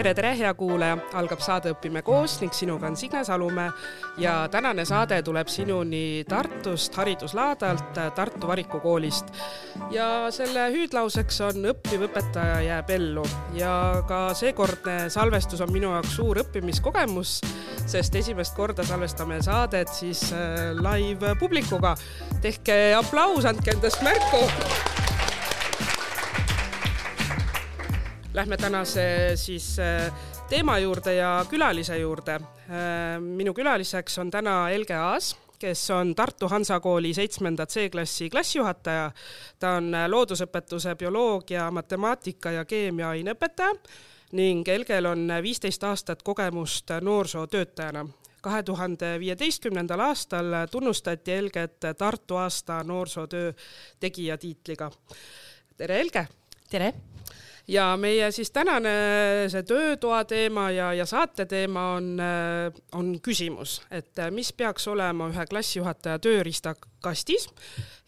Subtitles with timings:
[0.00, 3.68] tere, tere, hea kuulaja, algab saade Õpime koos ning sinuga on Signe Salumäe
[4.22, 9.28] ja tänane saade tuleb sinuni Tartust hariduslaadalt, Tartu Variku koolist.
[9.92, 13.24] ja selle hüüdlauseks on õppiv õpetaja jääb ellu
[13.58, 13.72] ja
[14.08, 17.40] ka seekordne salvestus on minu jaoks suur õppimiskogemus,
[17.84, 21.92] sest esimest korda salvestame saadet siis äh, live publikuga.
[22.40, 24.46] tehke aplaus, andke endast märku
[28.34, 30.12] Lähme tänase siis äh,
[30.48, 32.34] teema juurde ja külalise juurde.
[32.34, 39.10] Äh, minu külaliseks on täna Helge Aas, kes on Tartu Hansakooli seitsmenda C-klassi klassijuhataja.
[39.58, 43.74] ta on äh, loodusõpetuse, bioloogia, matemaatika ja keemia aineõpetaja
[44.32, 48.06] ning Helgel on viisteist aastat kogemust noorsootöötajana
[48.40, 53.52] kahe tuhande viieteistkümnendal aastal tunnustati Helget Tartu aasta noorsootöö
[54.00, 54.90] tegija tiitliga.
[55.76, 56.28] tere, Helge!
[56.70, 56.94] tere!
[57.70, 58.90] Ja meie siis tänane
[59.50, 64.88] see töötoa teema ja, ja saate teema on, äh, on küsimus, et äh, mis peaks
[64.90, 67.46] olema ühe klassijuhataja tööriistakastis.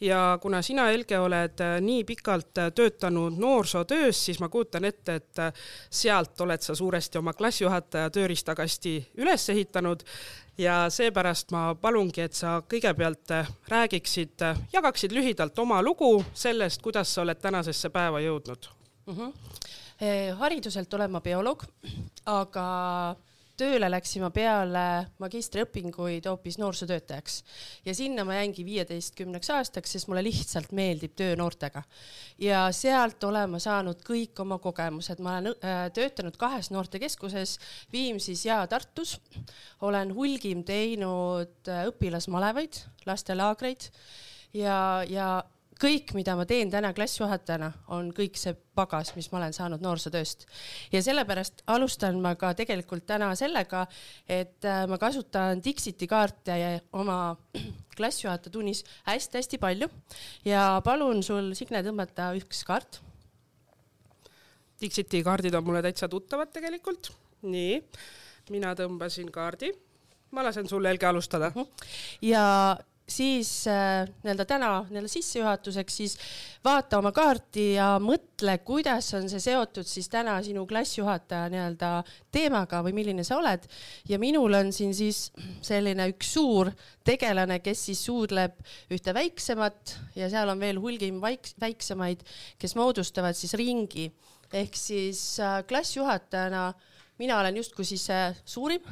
[0.02, 5.42] Ja kuna sina, Helge, oled äh, nii pikalt töötanud noorsootöös, siis ma kujutan ette, et
[5.90, 10.02] sealt oled sa suuresti oma klassijuhataja tööriistakasti üles ehitanud.
[10.58, 13.32] Ja seepärast ma palungi, et sa kõigepealt
[13.72, 14.44] räägiksid,
[14.74, 19.14] jagaksid lühidalt oma lugu sellest, kuidas sa oled tänasesse päeva jõudnud mm.
[19.14, 20.36] -hmm.
[20.38, 21.64] hariduselt olen ma bioloog,
[22.26, 22.66] aga
[23.62, 24.84] tööle läksin ma peale
[25.22, 27.38] magistriõpinguid hoopis noorsootöötajaks
[27.86, 31.82] ja sinna ma jäingi viieteistkümneks aastaks, sest mulle lihtsalt meeldib töö noortega.
[32.38, 37.58] ja sealt olen ma saanud kõik oma kogemused, ma olen äh, töötanud kahes noortekeskuses,
[37.92, 39.20] Viimsis ja Tartus.
[39.80, 43.90] olen hulgim teinud äh, õpilasmalevaid, lastelaagreid
[44.54, 45.42] ja, ja
[45.80, 50.46] kõik, mida ma teen täna klassijuhatajana, on kõik see pagas, mis ma olen saanud noorsootööst.
[50.92, 53.86] ja sellepärast alustan ma ka tegelikult täna sellega,
[54.28, 56.58] et äh, ma kasutan Dixiti kaarte
[56.92, 57.36] oma
[57.96, 59.88] klassijuhataja tunnis hästi-hästi palju
[60.44, 63.00] ja palun sul, Signe, tõmmata üks kaart.
[64.82, 67.12] Dixiti kaardid on mulle täitsa tuttavad tegelikult.
[67.42, 67.80] nii,
[68.50, 69.72] mina tõmbasin kaardi
[70.32, 71.52] ma lasen sul Helge alustada.
[72.22, 72.44] ja
[73.08, 76.14] siis äh, nii-öelda täna nii-öelda sissejuhatuseks siis
[76.64, 81.90] vaata oma kaarti ja mõtle, kuidas on see seotud siis täna sinu klassijuhataja nii-öelda
[82.32, 83.66] teemaga või milline sa oled.
[84.08, 85.30] ja minul on siin siis
[85.62, 86.70] selline üks suur
[87.04, 88.58] tegelane, kes siis suudleb
[88.92, 92.22] ühte väiksemat ja seal on veel hulgim väik-, väiksemaid,
[92.58, 94.12] kes moodustavad siis ringi
[94.52, 98.06] ehk siis klassijuhatajana äh, mina olen justkui siis
[98.44, 98.86] suurim,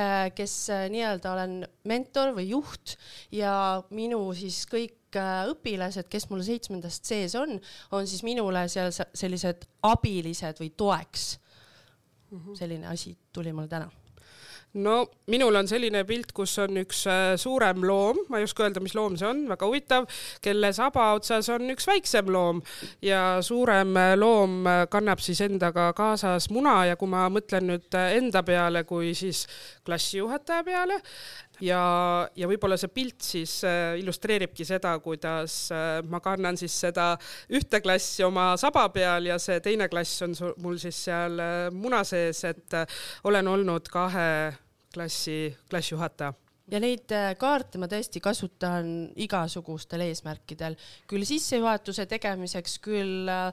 [0.00, 1.54] äh, kes äh, nii-öelda olen
[1.88, 2.96] mentor või juht
[3.32, 3.54] ja
[3.94, 7.58] minu siis kõik äh, õpilased, kes mul seitsmendast sees on,
[7.92, 11.32] on siis minule seal sellised abilised või toeks.
[12.32, 12.54] Mhm.
[12.56, 13.90] selline asi tuli mul täna
[14.74, 18.80] no minul on selline pilt, kus on üks äh, suurem loom, ma ei oska öelda,
[18.84, 20.08] mis loom see on, väga huvitav,
[20.44, 22.62] kelle saba otsas on üks väiksem loom.
[23.04, 28.00] Ja suurem äh, loom äh, kannab siis endaga kaasas muna ja kui ma mõtlen nüüd
[28.02, 29.44] enda peale kui siis
[29.86, 30.98] klassijuhataja peale,
[31.62, 31.82] ja,
[32.38, 33.58] ja võib-olla see pilt siis
[34.00, 35.68] illustreeribki seda, kuidas
[36.10, 37.12] ma kannan siis seda
[37.52, 40.34] ühte klassi oma saba peal ja see teine klass on
[40.64, 41.38] mul siis seal
[41.76, 42.78] muna sees, et
[43.28, 44.28] olen olnud kahe
[44.94, 46.34] klassi, klassijuhataja.
[46.72, 50.76] Ja neid äh, kaarte ma tõesti kasutan igasugustel eesmärkidel,
[51.10, 53.50] küll sissejuhatuse tegemiseks, küll äh,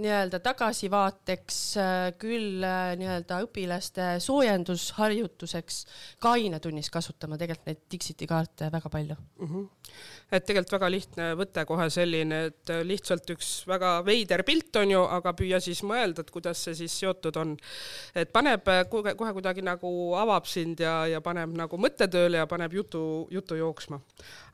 [0.00, 5.80] nii-öelda tagasivaateks, äh, küll äh, nii-öelda õpilaste soojendusharjutuseks
[6.22, 9.48] ka ainetunnis kasutama tegelikult neid Dixiti kaarte väga palju mm.
[9.48, 9.66] -hmm.
[10.32, 14.94] et tegelikult väga lihtne võte kohe selline, et äh, lihtsalt üks väga veider pilt on
[14.96, 17.56] ju, aga püüa siis mõelda, et kuidas see siis seotud on.
[18.14, 22.72] et paneb kohe, kohe kuidagi nagu avab sind ja, ja paneb nagu mõttetööle ja paneb
[22.72, 24.00] jutu, jutu jooksma.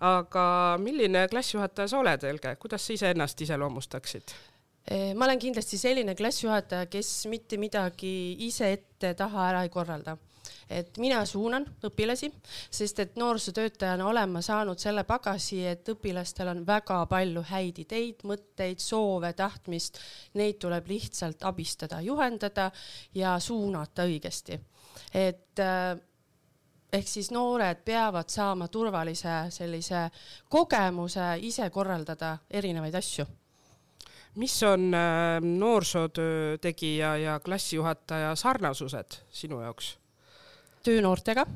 [0.00, 4.55] aga milline klassijuhataja sa oled, Helge, kuidas sa iseennast iseloomustaksid?
[4.86, 10.16] Ma olen kindlasti selline klassijuhataja, kes mitte midagi ise ette-taha ära ei korralda
[10.70, 12.30] et mina suunan õpilasi,
[12.70, 18.24] sest et noorsootöötajana olen ma saanud selle pagasi, et õpilastel on väga palju häid ideid,
[18.26, 20.00] mõtteid, soove, tahtmist.
[20.38, 22.70] Neid tuleb lihtsalt abistada, juhendada
[23.14, 24.60] ja suunata õigesti.
[25.14, 25.96] et äh,
[26.92, 30.08] ehk siis noored peavad saama turvalise sellise
[30.48, 33.26] kogemuse ise korraldada erinevaid asju
[34.36, 39.98] mis on äh, noorsootöö tegija ja klassijuhataja sarnasused sinu jaoks?
[40.82, 41.46] töö noortega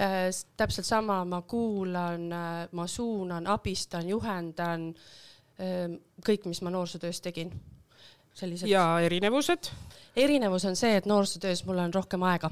[0.00, 0.30] äh,.
[0.56, 4.94] täpselt sama, ma kuulan äh,, ma suunan, abistan, juhendan
[5.60, 7.52] äh, kõik, mis ma noorsootöös tegin
[8.34, 8.68] sellised.
[8.68, 9.70] ja erinevused?
[10.16, 12.50] erinevus on see, et noorsootöös mul on rohkem aega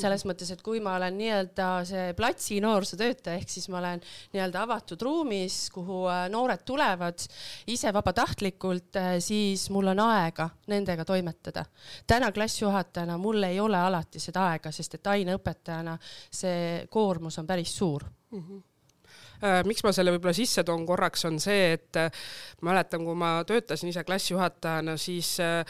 [0.00, 4.02] selles mõttes, et kui ma olen nii-öelda see platsi noorsootöötaja, ehk siis ma olen
[4.34, 7.26] nii-öelda avatud ruumis, kuhu äh, noored tulevad
[7.70, 11.64] ise vabatahtlikult, äh, siis mul on aega nendega toimetada.
[12.06, 15.98] täna klassijuhatajana mul ei ole alati seda aega, sest et aineõpetajana
[16.30, 18.42] see koormus on päris suur mm.
[18.42, 18.66] -hmm
[19.64, 21.96] miks ma selle võib-olla sisse toon korraks, on see, et
[22.66, 25.64] mäletan, kui ma töötasin ise klassijuhatajana, siis äh,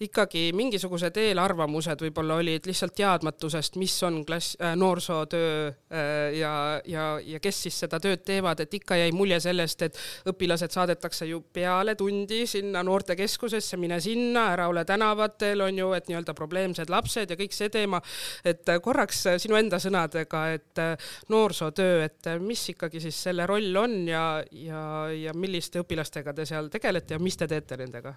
[0.00, 6.52] ikkagi mingisugused eelarvamused võib-olla olid lihtsalt teadmatusest, mis on klass äh,, noorsootöö äh, ja,
[6.86, 9.98] ja, ja kes siis seda tööd teevad, et ikka jäi mulje sellest, et
[10.30, 16.10] õpilased saadetakse ju peale tundi sinna noortekeskusesse, mine sinna, ära ole tänavatel, on ju, et
[16.10, 18.02] nii-öelda probleemsed lapsed ja kõik see teema.
[18.44, 23.46] et äh, korraks äh, sinu enda sõnadega, et äh, noorsootöö, et mis ikkagi siis selle
[23.46, 28.14] roll on ja, ja, ja milliste õpilastega te seal tegelete ja mis te teete nendega?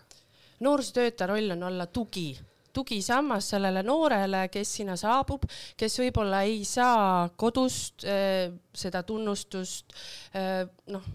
[0.62, 2.32] Noorsootöötaja roll on olla tugi,
[2.74, 5.46] tugisammas sellele noorele, kes sinna saabub,
[5.78, 9.96] kes võib-olla ei saa kodust äh, seda tunnustust
[10.36, 10.64] äh,,
[10.94, 11.10] noh,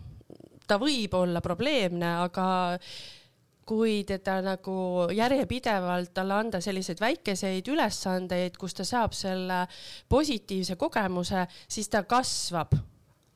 [0.67, 2.47] ta võib olla probleemne, aga
[3.67, 4.77] kui teda nagu
[5.15, 9.65] järjepidevalt talle anda selliseid väikeseid ülesandeid, kus ta saab selle
[10.09, 12.77] positiivse kogemuse, siis ta kasvab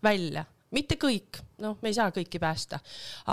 [0.03, 2.79] välja mitte kõik, noh, me ei saa kõiki päästa,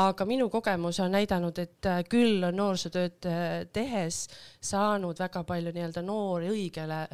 [0.02, 4.26] aga minu kogemus on näidanud, et äh, küll on noorsootööd äh, tehes
[4.62, 7.06] saanud väga palju nii-öelda noori õigele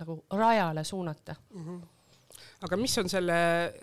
[0.00, 1.36] nagu rajale suunata.
[1.54, 1.64] Mm.
[1.64, 1.86] -hmm
[2.66, 3.36] aga mis on selle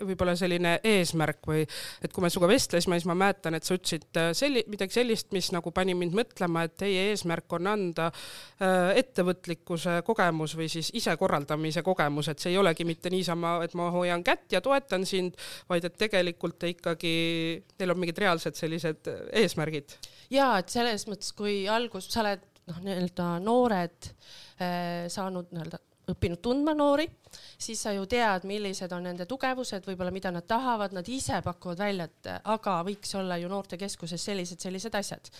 [0.04, 4.19] võib-olla selline eesmärk või et kui me sinuga vestlesime, siis ma mäletan, et sa ütlesid
[4.19, 8.92] äh, selli-, midagi sellist, mis nagu pani mind mõtlema, et teie eesmärk on anda äh,
[9.00, 14.25] ettevõtlikkuse kogemus või siis isekorraldamise kogemus, et see ei olegi mitte niisama, et ma hoian
[14.27, 15.39] kätt ja toetan sind,
[15.72, 17.16] vaid et tegelikult te ikkagi,
[17.77, 19.95] teil on mingid reaalsed sellised äh, eesmärgid.
[20.36, 24.13] ja et selles mõttes, kui algus, sa oled noh, nii-öelda noored
[25.12, 27.06] saanud nii-öelda õppinud tundma noori,
[27.57, 31.81] siis sa ju tead, millised on nende tugevused, võib-olla mida nad tahavad, nad ise pakuvad
[31.81, 35.31] välja, et aga võiks olla ju noortekeskuses sellised, sellised asjad.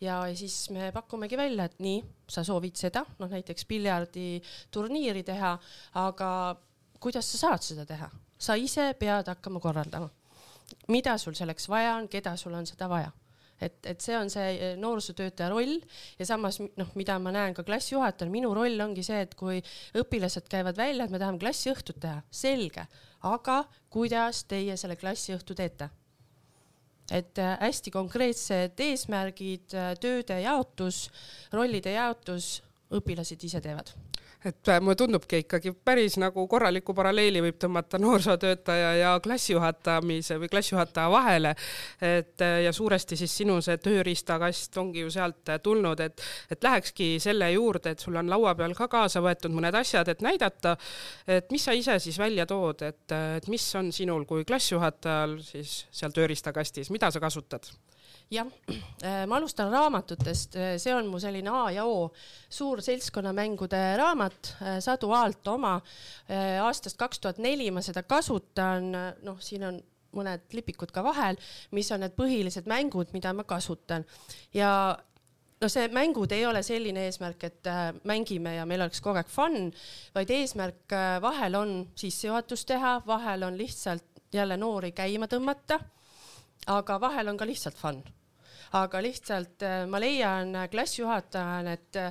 [0.00, 5.56] ja siis me pakumegi välja, et nii, sa soovid seda, noh näiteks piljarditurniiri teha,
[5.94, 6.30] aga
[7.00, 8.10] kuidas sa saad seda teha?
[8.42, 10.10] sa ise pead hakkama korraldama.
[10.88, 13.12] mida sul selleks vaja on, keda sul on seda vaja
[13.62, 15.78] et, et see on see eh, noorsootöötaja roll
[16.18, 19.62] ja samas noh, mida ma näen ka klassijuhatajana, minu roll ongi see, et kui
[19.98, 22.86] õpilased käivad välja, et me tahame klassiõhtut teha, selge,
[23.28, 23.62] aga
[23.92, 25.90] kuidas teie selle klassiõhtu teete?
[27.12, 31.08] et äh, hästi konkreetsed eesmärgid, äh, tööde jaotus,
[31.52, 32.62] rollide jaotus,
[32.94, 33.90] õpilased ise teevad
[34.44, 40.50] et äh, mulle tundubki ikkagi päris nagu korraliku paralleeli võib tõmmata noorsootöötaja ja klassijuhatamise või
[40.50, 41.54] klassijuhataja vahele.
[42.00, 46.64] et äh, ja suuresti siis sinu see tööriistakast ongi ju sealt äh, tulnud, et, et
[46.64, 50.76] lähekski selle juurde, et sul on laua peal ka kaasa võetud mõned asjad, et näidata,
[51.26, 55.82] et mis sa ise siis välja tood, et, et mis on sinul kui klassijuhatajal siis
[55.90, 57.70] seal tööriistakastis, mida sa kasutad?
[58.32, 58.48] Jah,
[59.04, 62.10] äh, ma alustan raamatutest, äh, see on mu selline A ja O,
[62.50, 65.80] suur seltskonnamängude raamat, äh, Sadu Aalt oma.
[66.62, 68.92] aastast kaks tuhat neli ma seda kasutan,
[69.22, 69.80] noh, siin on
[70.16, 71.36] mõned lipikud ka vahel,
[71.76, 74.04] mis on need põhilised mängud, mida ma kasutan.
[74.54, 74.96] Ja
[75.60, 77.70] no see mängud ei ole selline eesmärk, et
[78.08, 79.72] mängime ja meil oleks kogu aeg fun,
[80.14, 85.80] vaid eesmärk vahel on sissejuhatus teha, vahel on lihtsalt jälle noori käima tõmmata.
[86.66, 88.04] aga vahel on ka lihtsalt fun
[88.78, 92.02] aga lihtsalt äh, ma leian klassijuhatajana, et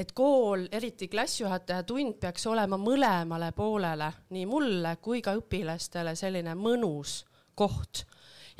[0.00, 6.54] et kool, eriti klassijuhataja tund peaks olema mõlemale poolele, nii mulle kui ka õpilastele selline
[6.56, 7.18] mõnus
[7.58, 8.06] koht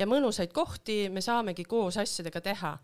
[0.01, 2.77] ja mõnusaid kohti me saamegi koos asjadega teha.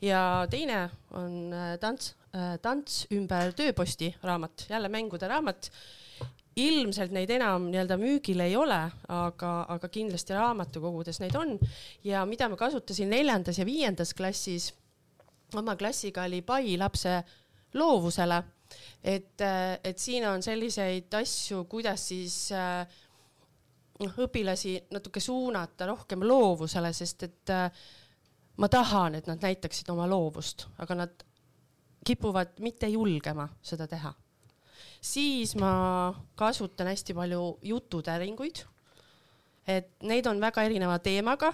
[0.00, 5.70] ja teine on äh, tants, äh, tants ümber tööposti raamat, jälle mängude raamat
[6.58, 8.78] ilmselt neid enam nii-öelda müügil ei ole,
[9.14, 11.54] aga, aga kindlasti raamatukogudes neid on
[12.06, 14.72] ja mida ma kasutasin neljandas ja viiendas klassis
[15.56, 17.14] oma klassiga oli pai lapse
[17.74, 18.42] loovusele.
[19.02, 19.40] et,
[19.84, 22.36] et siin on selliseid asju, kuidas siis
[24.00, 27.54] noh, õpilasi natuke suunata rohkem loovusele, sest et
[28.56, 31.24] ma tahan, et nad näitaksid oma loovust, aga nad
[32.04, 34.12] kipuvad mitte julgema seda teha
[35.00, 38.64] siis ma kasutan hästi palju jututäringuid.
[39.68, 41.50] Et neid on väga erineva teemaga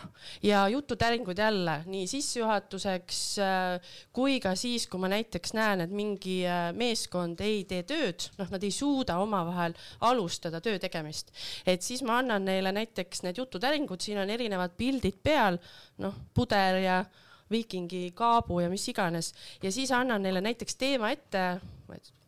[0.47, 6.37] ja jututäringud jälle nii sissejuhatuseks äh, kui ka siis, kui ma näiteks näen, et mingi
[6.47, 9.75] äh, meeskond ei tee tööd, noh, nad ei suuda omavahel
[10.07, 11.35] alustada töö tegemist,
[11.67, 15.59] et siis ma annan neile näiteks need jututäringud, siin on erinevad pildid peal,
[15.99, 17.03] noh, puder ja
[17.51, 19.33] viikingi kaabu ja mis iganes.
[19.63, 21.43] Ja siis annan neile näiteks teema ette,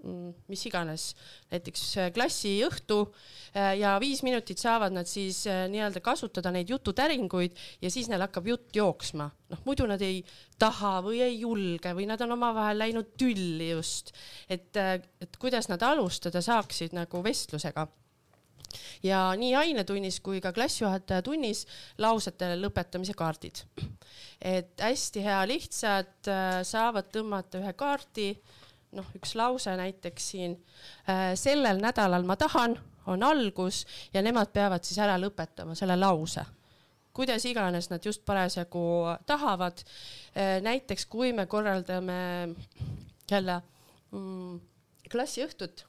[0.04, 1.08] mm, mis iganes,
[1.52, 7.56] näiteks äh, klassiõhtu äh, ja viis minutit saavad nad siis äh, nii-öelda kasutada neid jututäringuid
[7.82, 9.30] ja siis neil hakkab jutt jooksma.
[9.52, 10.24] noh, muidu nad ei
[10.58, 14.12] taha või ei julge või nad on omavahel läinud tülli just,
[14.48, 17.86] et, et kuidas nad alustada saaksid nagu vestlusega
[19.02, 21.66] ja nii ainetunnis kui ka klassijuhataja tunnis
[21.98, 23.62] lausete lõpetamise kaardid.
[24.40, 28.28] et hästi hea lihtsad, äh, saavad tõmmata ühe kaardi,
[28.96, 30.58] noh, üks lause näiteks siin.
[31.08, 36.42] Äh, sellel nädalal ma tahan, on algus ja nemad peavad siis ära lõpetama selle lause
[37.16, 39.80] kuidas iganes nad just parasjagu tahavad.
[40.36, 42.18] Äh, näiteks kui me korraldame
[43.30, 43.62] jälle
[44.12, 44.60] mm,
[45.10, 45.86] klassiõhtut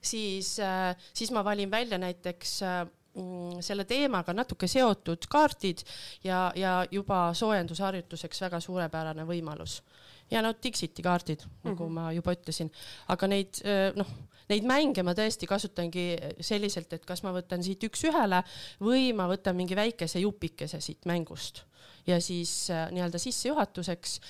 [0.00, 5.84] siis, äh, siis ma valin välja näiteks äh, mm, selle teemaga natuke seotud kaardid
[6.24, 9.82] ja, ja juba soojendusharjutuseks väga suurepärane võimalus.
[10.30, 11.70] ja no Dixiti kaardid mm, -hmm.
[11.70, 11.94] nagu mhm.
[11.94, 12.70] ma juba ütlesin,
[13.08, 14.08] aga neid äh, noh,
[14.48, 18.42] neid mänge ma tõesti kasutangi selliselt, et kas ma võtan siit üks-ühele
[18.80, 21.64] või ma võtan mingi väikese jupikese siit mängust
[22.06, 24.20] ja siis nii-öelda sissejuhatuseks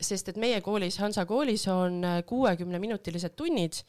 [0.00, 3.80] sest et meie koolis, Hansa koolis on äh, kuuekümneminutilised tunnid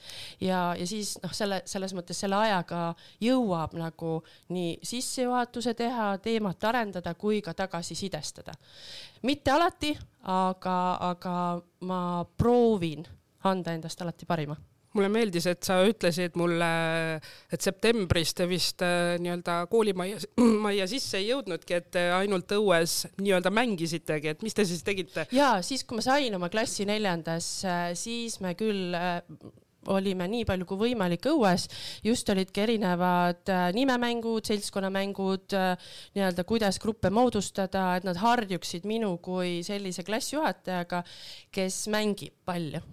[0.41, 4.13] ja, ja siis noh, selle, selles mõttes selle ajaga jõuab nagu
[4.53, 8.55] nii sissejuhatuse teha, teemat arendada kui ka tagasisidestada.
[9.23, 10.79] mitte alati, aga,
[11.11, 11.35] aga
[11.81, 12.01] ma
[12.37, 13.05] proovin
[13.43, 14.55] anda endast alati parima
[14.97, 16.69] mulle meeldis, et sa ütlesid mulle,
[17.53, 20.21] et septembris te vist äh, nii-öelda koolimajja,
[20.65, 25.27] majja sisse ei jõudnudki, et ainult õues nii-öelda mängisitegi, et mis te siis tegite?
[25.35, 29.21] ja siis, kui ma sain oma klassi neljandas, äh, siis me küll äh,
[29.87, 31.67] olime nii palju kui võimalik õues,
[32.03, 35.55] just olidki erinevad nimemängud, seltskonnamängud,
[36.17, 41.05] nii-öelda kuidas gruppe moodustada, et nad harjuksid minu kui sellise klassijuhatajaga,
[41.55, 42.83] kes mängib palju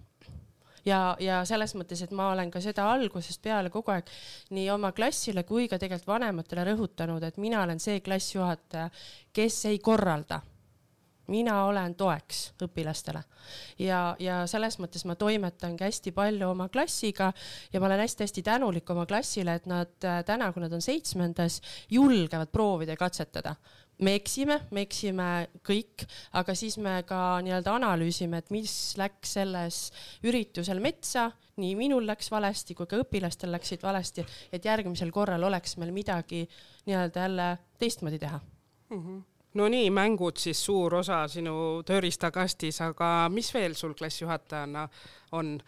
[0.87, 4.11] ja, ja selles mõttes, et ma olen ka seda algusest peale kogu aeg
[4.55, 8.91] nii oma klassile kui ka tegelikult vanematele rõhutanud, et mina olen see klassijuhataja,
[9.33, 10.43] kes ei korralda.
[11.33, 13.23] Mina olen toeks õpilastele.
[13.81, 17.31] Ja, ja selles mõttes ma toimetangi hästi palju oma klassiga
[17.73, 19.95] ja ma olen hästi-hästi tänulik oma klassile, et nad
[20.29, 23.55] täna, kui nad on seitsmendas, julgevad proovida ja katsetada
[24.03, 25.29] me eksime, me eksime
[25.67, 26.07] kõik,
[26.39, 29.81] aga siis me ka nii-öelda analüüsime, et mis läks selles
[30.27, 31.31] üritusel metsa,
[31.63, 36.43] nii minul läks valesti kui ka õpilastel läksid valesti, et järgmisel korral oleks meil midagi
[36.89, 38.99] nii-öelda jälle teistmoodi teha mm.
[38.99, 39.23] -hmm
[39.55, 44.89] no nii, mängud siis suur osa sinu tööriistakastis, aga mis veel sul klassijuhatajana
[45.39, 45.59] on,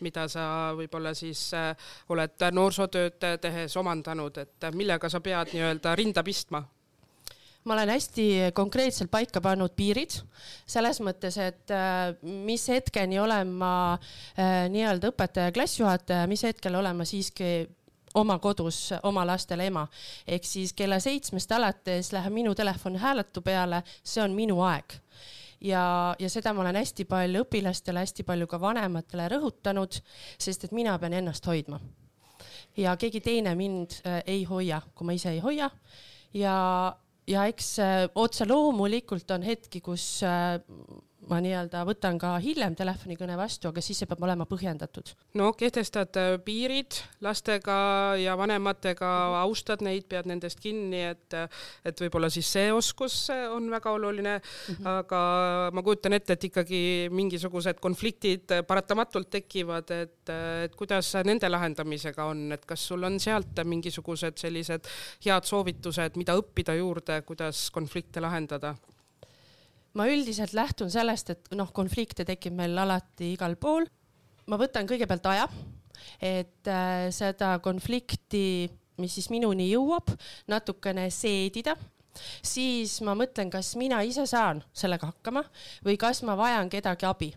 [0.00, 1.76] mida sa võib-olla siis äh,
[2.08, 6.64] oled noorsootööd tehes omandanud, et millega sa pead nii-öelda rinda pistma?
[7.66, 10.14] Ma olen hästi konkreetselt paika pannud piirid
[10.66, 17.00] selles mõttes, et äh, mis hetkeni olen ma äh, nii-öelda õpetaja, klassijuhataja, mis hetkel olen
[17.00, 17.66] ma siiski
[18.16, 19.86] oma kodus oma lastele ema.
[20.26, 25.00] ehk siis kella seitsmest alates läheb minu telefon hääletu peale, see on minu aeg
[25.60, 30.00] ja, ja seda ma olen hästi palju õpilastele, hästi palju ka vanematele rõhutanud,
[30.38, 31.80] sest et mina pean ennast hoidma.
[32.76, 35.70] ja keegi teine mind äh, ei hoia, kui ma ise ei hoia
[36.34, 36.96] ja
[37.30, 40.58] ja eks äh, otse loomulikult on hetki, kus äh,
[41.30, 45.12] ma nii-öelda võtan ka hiljem telefonikõne vastu, aga siis see peab olema põhjendatud.
[45.38, 47.76] no kehtestad äh, piirid lastega
[48.20, 49.10] ja vanematega,
[49.42, 51.36] austad neid, pead nendest kinni, et,
[51.84, 54.74] et võib-olla siis see oskus on väga oluline mm.
[54.74, 54.88] -hmm.
[55.02, 55.22] aga
[55.74, 60.34] ma kujutan ette, et ikkagi mingisugused konfliktid paratamatult tekivad, et,
[60.66, 64.86] et kuidas nende lahendamisega on, et kas sul on sealt mingisugused sellised
[65.26, 68.76] head soovitused, mida õppida juurde, kuidas konflikte lahendada?
[69.96, 73.86] Ma üldiselt lähtun sellest, et noh, konflikte tekib meil alati igal pool.
[74.46, 75.48] ma võtan kõigepealt aja,
[76.22, 78.70] et äh, seda konflikti,
[79.02, 80.12] mis siis minuni jõuab,
[80.48, 81.74] natukene seedida
[82.44, 85.42] siis ma mõtlen, kas mina ise saan sellega hakkama
[85.84, 87.32] või kas ma vajan kedagi abi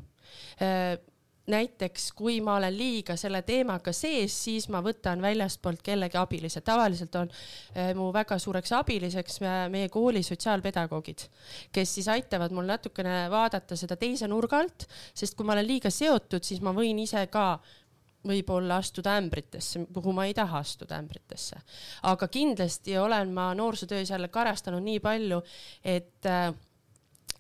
[0.62, 0.96] äh,
[1.50, 7.16] näiteks kui ma olen liiga selle teemaga sees, siis ma võtan väljastpoolt kellegi abilise, tavaliselt
[7.20, 9.42] on äh, mu väga suureks abiliseks
[9.74, 11.26] meie kooli sotsiaalpedagoogid,
[11.76, 15.92] kes siis aitavad mul natukene vaadata seda teise nurga alt, sest kui ma olen liiga
[15.94, 17.52] seotud, siis ma võin ise ka
[18.28, 21.60] võib-olla astuda ämbritesse, kuhu ma ei taha astuda ämbritesse.
[22.04, 25.42] aga kindlasti olen ma noorsootöös jälle karastanud nii palju,
[25.84, 26.54] et äh,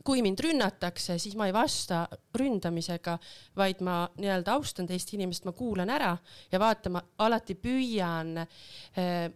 [0.09, 2.01] kui mind rünnatakse, siis ma ei vasta
[2.39, 3.13] ründamisega,
[3.59, 6.15] vaid ma nii-öelda austan teist inimest, ma kuulan ära
[6.49, 9.27] ja vaata, ma alati püüan äh,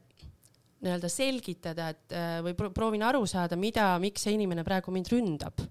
[0.84, 5.62] nii-öelda selgitada, et äh, või proovin aru saada, mida, miks see inimene praegu mind ründab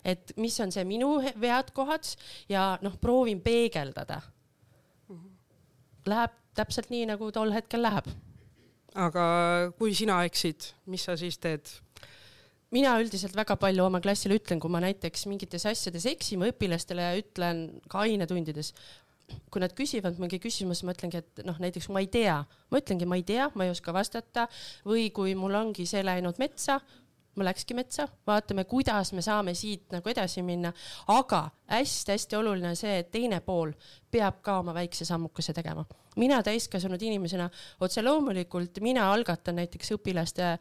[0.00, 2.08] et mis on see minu vead kohad
[2.48, 4.20] ja noh, proovin peegeldada.
[6.08, 8.08] Läheb täpselt nii, nagu tol hetkel läheb.
[8.96, 9.24] aga
[9.78, 11.68] kui sina eksid, mis sa siis teed?
[12.74, 17.12] Mina üldiselt väga palju oma klassile ütlen, kui ma näiteks mingites asjades eksin või õpilastele
[17.20, 18.72] ütlen ka ainetundides,
[19.50, 23.06] kui nad küsivad mingi küsimuse, ma ütlengi, et noh, näiteks ma ei tea, ma ütlengi,
[23.06, 24.48] ma ei tea, ma ei oska vastata.
[24.86, 26.80] Või kui mul ongi see läinud metsa,
[27.38, 30.72] ma läkski metsa, vaatame, kuidas me saame siit nagu edasi minna,
[31.14, 33.72] aga hästi-hästi oluline on see, et teine pool
[34.10, 35.86] peab ka oma väikse sammukese tegema.
[36.16, 37.46] mina täiskasvanud inimesena
[37.80, 40.56] otse loomulikult mina algatan näiteks õpilaste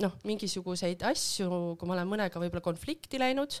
[0.00, 3.58] noh, mingisuguseid asju, kui ma olen mõnega võib-olla konflikti läinud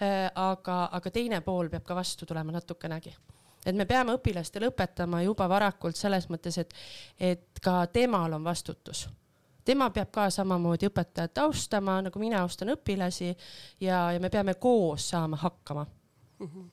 [0.00, 3.12] äh,, aga, aga teine pool peab ka vastu tulema natukenegi
[3.66, 6.74] et me peame õpilastele õpetama juba varakult selles mõttes, et,
[7.18, 9.06] et ka temal on vastutus.
[9.64, 13.30] tema peab ka samamoodi õpetajat austama, nagu mina austan õpilasi
[13.80, 15.86] ja, ja me peame koos saama hakkama
[16.38, 16.46] mm.
[16.46, 16.68] -hmm.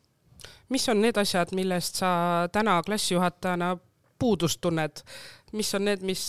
[0.69, 3.77] mis on need asjad, millest sa täna klassijuhatajana
[4.21, 5.01] puudust tunned,
[5.57, 6.27] mis on need, mis,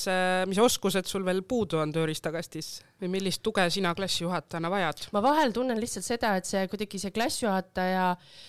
[0.51, 5.07] mis oskused sul veel puudu on tööriistakastis või millist tuge sina klassijuhatajana vajad?
[5.13, 8.43] ma vahel tunnen lihtsalt seda, et see kuidagi see klassijuhataja äh,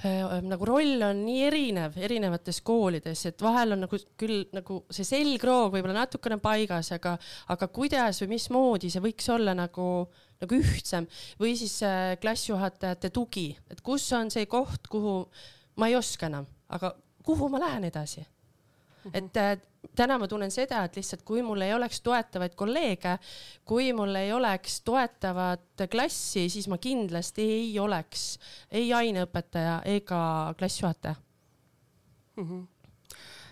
[0.00, 5.04] Äh, nagu roll on nii erinev erinevates koolides, et vahel on nagu küll nagu see
[5.06, 7.12] selgroog võib-olla natukene paigas, aga,
[7.52, 9.86] aga kuidas või mismoodi see võiks olla nagu,
[10.42, 11.06] nagu ühtsem
[11.38, 15.18] või siis äh, klassijuhatajate tugi, et kus on see koht, kuhu
[15.78, 18.24] ma ei oska enam, aga kuhu ma lähen edasi.
[19.14, 19.56] Et äh,
[19.96, 23.16] täna ma tunnen seda, et lihtsalt kui mul ei oleks toetavaid kolleege,
[23.64, 28.38] kui mul ei oleks toetavat klassi, siis ma kindlasti ei oleks
[28.70, 31.14] ei aineõpetaja ega klassijuhataja
[32.36, 32.46] mm.
[32.48, 32.66] -hmm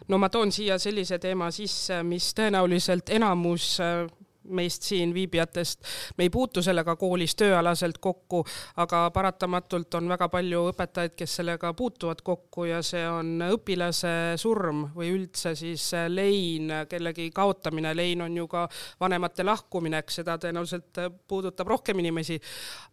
[0.08, 4.06] no ma toon siia sellise teema sisse, mis tõenäoliselt enamus äh,
[4.44, 5.82] meist siin viibijatest,
[6.18, 8.42] me ei puutu sellega koolis tööalaselt kokku,
[8.80, 14.86] aga paratamatult on väga palju õpetajaid, kes sellega puutuvad kokku ja see on õpilase surm
[14.96, 18.66] või üldse siis lein, kellegi kaotamine, lein on ju ka
[19.00, 22.40] vanemate lahkumine, eks seda tõenäoliselt puudutab rohkem inimesi.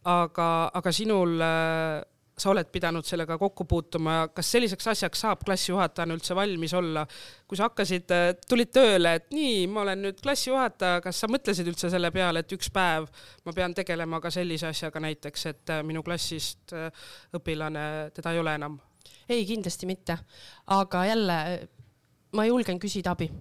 [0.04, 1.40] aga, aga sinul
[2.38, 7.06] sa oled pidanud sellega kokku puutuma ja kas selliseks asjaks saab klassijuhatajana üldse valmis olla?
[7.48, 8.14] kui sa hakkasid,
[8.50, 12.54] tulid tööle, et nii, ma olen nüüd klassijuhataja, kas sa mõtlesid üldse selle peale, et
[12.54, 13.08] üks päev
[13.48, 16.76] ma pean tegelema ka sellise asjaga näiteks, et minu klassist
[17.38, 18.80] õpilane, teda ei ole enam?
[19.28, 20.18] ei, kindlasti mitte,
[20.78, 21.38] aga jälle
[22.38, 23.32] ma julgen küsida abi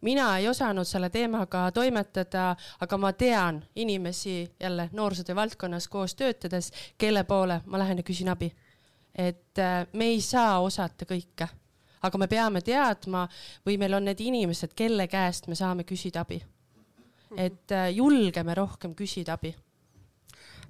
[0.00, 6.72] mina ei osanud selle teemaga toimetada, aga ma tean inimesi jälle noorsootöö valdkonnas koos töötades,
[6.98, 8.52] kelle poole ma lähen ja küsin abi.
[9.14, 11.48] et äh, me ei saa osata kõike,
[12.02, 13.28] aga me peame teadma
[13.66, 16.42] või meil on need inimesed, kelle käest me saame küsida abi.
[17.36, 19.54] et äh, julgeme rohkem küsida abi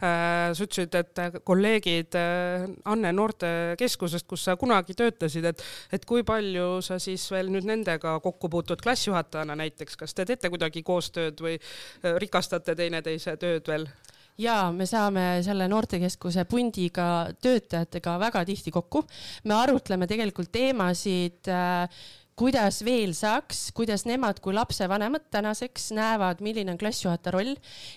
[0.01, 6.25] sa ütlesid, et äh, kolleegid äh, Anne Noortekeskusest, kus sa kunagi töötasid, et, et kui
[6.27, 11.41] palju sa siis veel nüüd nendega kokku puutud klassijuhatajana näiteks, kas te teete kuidagi koostööd
[11.43, 11.57] või
[12.21, 13.89] rikastate teineteise tööd veel?
[14.41, 19.05] ja me saame selle noortekeskuse pundiga töötajatega väga tihti kokku.
[19.45, 21.89] me arutleme tegelikult teemasid äh,
[22.37, 27.55] kuidas veel saaks, kuidas nemad kui lapsevanemad tänaseks näevad, milline on klassijuhataja roll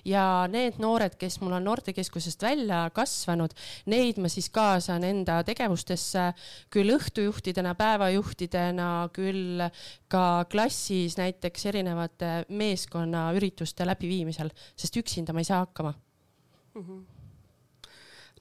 [0.08, 3.52] ja need noored, kes mul on noortekeskusest välja kasvanud,
[3.92, 6.30] neid ma siis kaasan enda tegevustesse
[6.72, 9.68] küll õhtujuhtidena, päevajuhtidena, küll
[10.08, 16.84] ka klassis näiteks erinevate meeskonnaürituste läbiviimisel, sest üksinda ma ei saa hakkama mm.
[16.84, 17.19] -hmm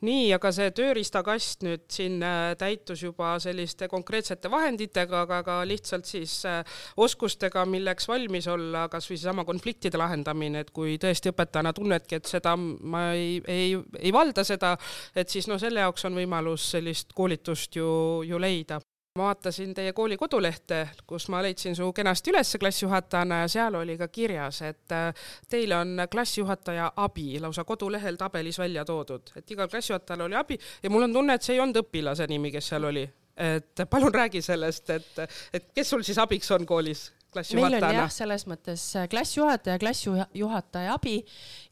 [0.07, 6.09] nii, aga see tööriistakast nüüd siin äh, täitus juba selliste konkreetsete vahenditega, aga ka lihtsalt
[6.09, 6.61] siis äh,
[6.97, 12.55] oskustega, milleks valmis olla, kasvõi seesama konfliktide lahendamine, et kui tõesti õpetajana tunnedki, et seda
[12.59, 14.77] ma ei, ei, ei valda seda,
[15.17, 17.89] et siis no selle jaoks on võimalus sellist koolitust ju,
[18.27, 18.81] ju leida
[19.19, 23.99] ma vaatasin teie kooli kodulehte, kus ma leidsin su kenasti üles klassijuhatajana ja seal oli
[23.99, 29.69] ka kirjas, et äh, teil on klassijuhataja abi lausa kodulehel tabelis välja toodud, et igal
[29.69, 32.89] klassijuhatajal oli abi ja mul on tunne, et see ei olnud õpilase nimi, kes seal
[32.89, 33.09] oli.
[33.39, 35.21] et palun räägi sellest, et,
[35.55, 37.09] et kes sul siis abiks on koolis?
[37.37, 41.19] Meil on jah, selles mõttes äh, klassijuhataja, klassijuhataja abi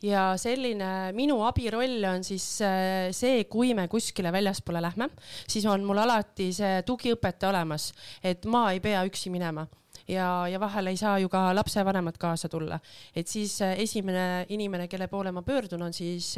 [0.04, 5.08] ja selline minu abiroll on siis äh, see, kui me kuskile väljaspoole lähme,
[5.48, 7.90] siis on mul alati see tugiõpetaja olemas,
[8.22, 9.66] et ma ei pea üksi minema
[10.12, 12.78] ja, ja vahel ei saa ju ka lapsevanemad kaasa tulla,
[13.16, 16.34] et siis äh, esimene inimene, kelle poole ma pöördun, on siis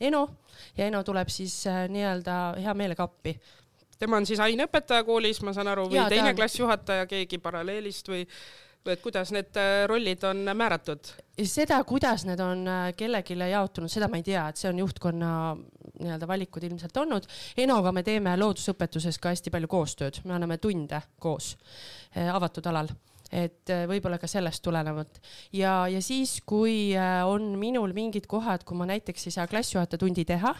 [0.00, 0.26] Eno
[0.76, 3.34] ja Eno tuleb siis nii-öelda hea meelega appi
[4.00, 8.24] tema on siis aineõpetaja koolis, ma saan aru, või ja, teine klassijuhataja, keegi paralleelist või?
[8.80, 11.10] või et kuidas need äh, rollid on määratud?
[11.44, 15.32] seda, kuidas need on äh, kellelegi jaotunud, seda ma ei tea, et see on juhtkonna
[16.00, 17.28] nii-öelda valikud ilmselt olnud.
[17.60, 21.52] Enoga me teeme loodusõpetuses ka hästi palju koostööd, me anname tunde koos
[22.32, 22.88] avatud alal
[23.30, 25.20] et äh, võib-olla ka sellest tulenevalt.
[25.56, 30.24] ja, ja siis, kui äh, on minul mingid kohad, kui ma näiteks ei saa klassijuhatajatundi
[30.28, 30.54] teha,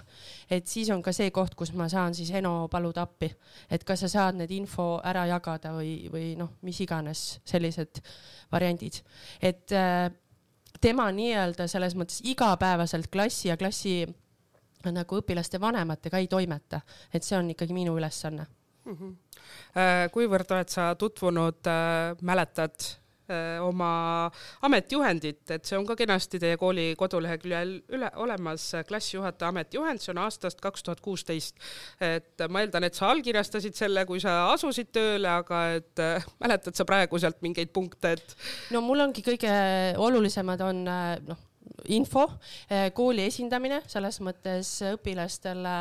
[0.50, 3.30] et siis on ka see koht, kus ma saan siis Eno paluda appi,
[3.70, 8.02] et kas sa saad need info ära jagada või, või noh, mis iganes sellised
[8.52, 9.02] variandid,
[9.42, 10.06] et äh,
[10.80, 14.04] tema nii-öelda selles mõttes igapäevaselt klassi ja klassi
[14.86, 16.80] nagu õpilaste vanematega ei toimeta,
[17.12, 18.46] et see on ikkagi minu ülesanne
[18.84, 18.96] mm.
[18.96, 20.08] -hmm.
[20.14, 22.76] kuivõrd oled sa tutvunud, äh, mäletad
[23.30, 24.30] äh, oma
[24.62, 30.22] ametijuhendit, et see on ka kenasti teie kooli koduleheküljel üle olemas, klassijuhataja ametijuhend, see on
[30.24, 31.56] aastast kaks tuhat kuusteist.
[32.00, 36.06] et ma eeldan, et sa allkirjastasid selle, kui sa asusid tööle, aga et
[36.40, 38.36] mäletad sa praegu sealt mingeid punkte, et?
[38.70, 39.54] no mul ongi kõige
[39.98, 41.49] olulisemad on noh
[41.88, 42.26] info,
[42.70, 45.74] eh, kooli esindamine, selles mõttes õpilastele,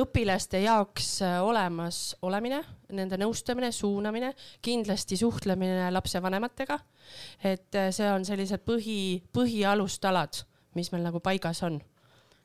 [0.00, 2.62] õpilaste jaoks eh, olemas olemine,
[2.94, 6.78] nende nõustamine, suunamine, kindlasti suhtlemine lapsevanematega.
[7.44, 11.80] et eh, see on sellised põhi, põhialustalad, mis meil nagu paigas on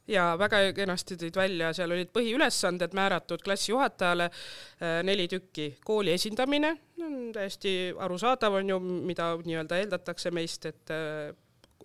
[0.09, 4.25] ja väga kenasti tõid välja, seal olid põhiülesanded määratud klassijuhatajale,
[5.05, 6.71] neli tükki, kooli esindamine,
[7.33, 10.95] täiesti arusaadav on ju, mida nii-öelda eeldatakse meist, et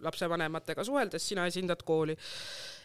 [0.02, 2.16] lapsevanematega suheldes sina esindad kooli.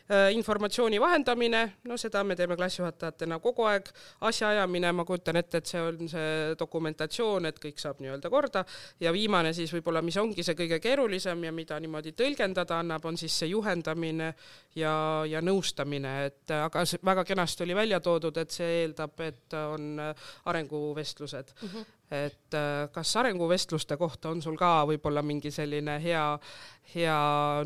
[0.09, 3.91] Äh, informatsiooni vahendamine, no seda me teeme klassijuhatajatena kogu aeg,
[4.25, 8.63] asjaajamine, ma kujutan ette, et see on see dokumentatsioon, et kõik saab nii-öelda korda
[9.05, 13.21] ja viimane siis võib-olla, mis ongi see kõige keerulisem ja mida niimoodi tõlgendada annab, on
[13.21, 14.31] siis see juhendamine
[14.81, 14.95] ja,
[15.29, 20.01] ja nõustamine, et aga väga kenasti oli välja toodud, et see eeldab, et on
[20.49, 21.69] arenguvestlused mm.
[21.69, 26.23] -hmm et äh, kas arenguvestluste kohta on sul ka võib-olla mingi selline hea,
[26.95, 27.17] hea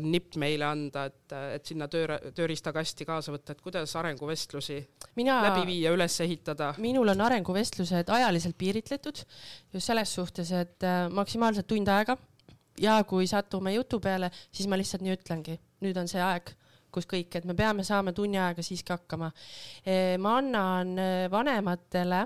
[0.04, 4.78] nipp meile anda, et, et sinna töö, tööriistakasti kaasa võtta, et kuidas arenguvestlusi
[5.16, 6.74] Mina, läbi viia, üles ehitada?
[6.82, 12.18] minul on arenguvestlused ajaliselt piiritletud just selles suhtes, et äh, maksimaalselt tund aega
[12.80, 16.52] ja kui satume jutu peale, siis ma lihtsalt nii ütlengi, nüüd on see aeg
[16.94, 19.30] kus kõik, et me peame saama tunni aega siiski hakkama.
[20.22, 22.24] ma annan äh, vanematele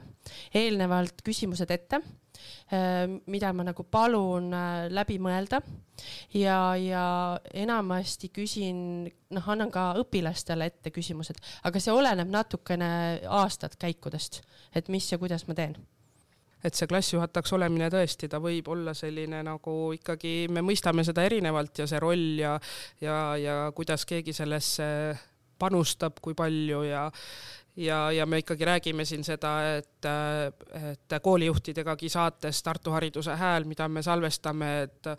[0.55, 4.53] eelnevalt küsimused ette äh, mida ma nagu palun
[4.95, 5.61] läbi mõelda
[6.35, 7.05] ja, ja
[7.55, 8.81] enamasti küsin,
[9.35, 12.91] noh, annan ka õpilastele ette küsimused, aga see oleneb natukene
[13.41, 14.43] aastat käikudest,
[14.77, 15.79] et mis ja kuidas ma teen
[16.65, 21.83] et see klassijuhatajaks olemine tõesti, ta võib olla selline nagu ikkagi, me mõistame seda erinevalt
[21.83, 22.57] ja see roll ja,
[23.05, 24.89] ja, ja kuidas keegi sellesse
[25.59, 27.09] panustab, kui palju ja,
[27.79, 30.07] ja, ja me ikkagi räägime siin seda, et,
[30.91, 35.11] et koolijuhtidegagi saates Tartu Hariduse Hääl, mida me salvestame, et,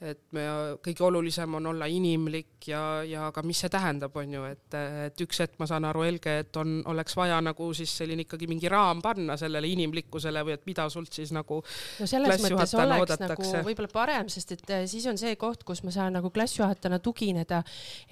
[0.00, 0.44] et me,
[0.84, 5.24] kõige olulisem on olla inimlik ja, ja ka mis see tähendab, on ju, et, et
[5.26, 8.70] üks hetk ma saan aru, Helge, et on, oleks vaja nagu siis selline ikkagi mingi
[8.70, 13.50] raam panna sellele inimlikkusele või et mida sult siis nagu no selles mõttes oleks oodatakse.
[13.58, 17.00] nagu võib-olla parem, sest et eh, siis on see koht, kus ma saan nagu klassijuhatajana
[17.02, 17.62] tugineda,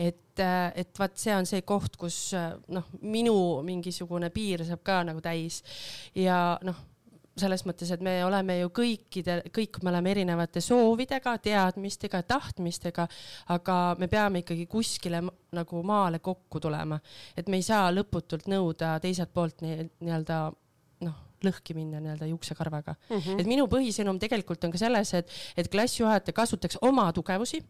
[0.00, 2.32] et et vaat see on see koht, kus
[2.72, 5.60] noh, minu mingisugune piir saab ka nagu täis.
[6.14, 6.78] Ja noh,
[7.38, 13.06] selles mõttes, et me oleme ju kõikide, kõik me oleme erinevate soovidega, teadmistega, tahtmistega,
[13.54, 17.00] aga me peame ikkagi kuskile nagu maale kokku tulema,
[17.36, 20.61] et me ei saa lõputult nõuda teiselt poolt nii-öelda noh
[21.46, 23.16] lõhki minna nii-öelda juuksekarvaga mm.
[23.16, 23.40] -hmm.
[23.40, 27.62] et minu põhisõnum tegelikult on ka selles, et, et klassijuhataja kasutaks oma tugevusi.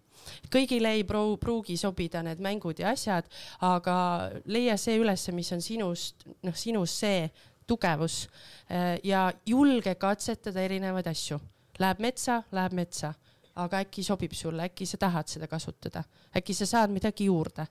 [0.53, 3.29] kõigile ei pru, pruugi sobida need mängud ja asjad,
[3.61, 7.31] aga leia see üles, mis on sinust, noh, sinus see
[7.67, 8.29] tugevus
[8.69, 11.41] eh, ja julge katsetada erinevaid asju.
[11.79, 13.15] Läheb metsa, läheb metsa
[13.55, 16.05] aga äkki sobib sulle, äkki sa tahad seda kasutada,
[16.37, 17.67] äkki sa saad midagi juurde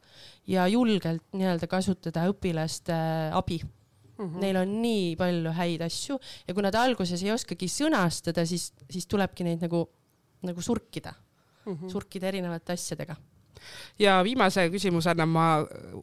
[0.48, 2.98] ja julgelt nii-öelda kasutada õpilaste
[3.34, 3.62] abi
[4.22, 4.30] mm.
[4.30, 4.46] -hmm.
[4.46, 9.08] Neil on nii palju häid asju ja kui nad alguses ei oskagi sõnastada, siis, siis
[9.08, 9.84] tulebki neid nagu,
[10.42, 11.14] nagu surkida
[11.66, 11.90] mm, -hmm.
[11.90, 13.16] surkida erinevate asjadega
[14.00, 15.46] ja viimase küsimusena ma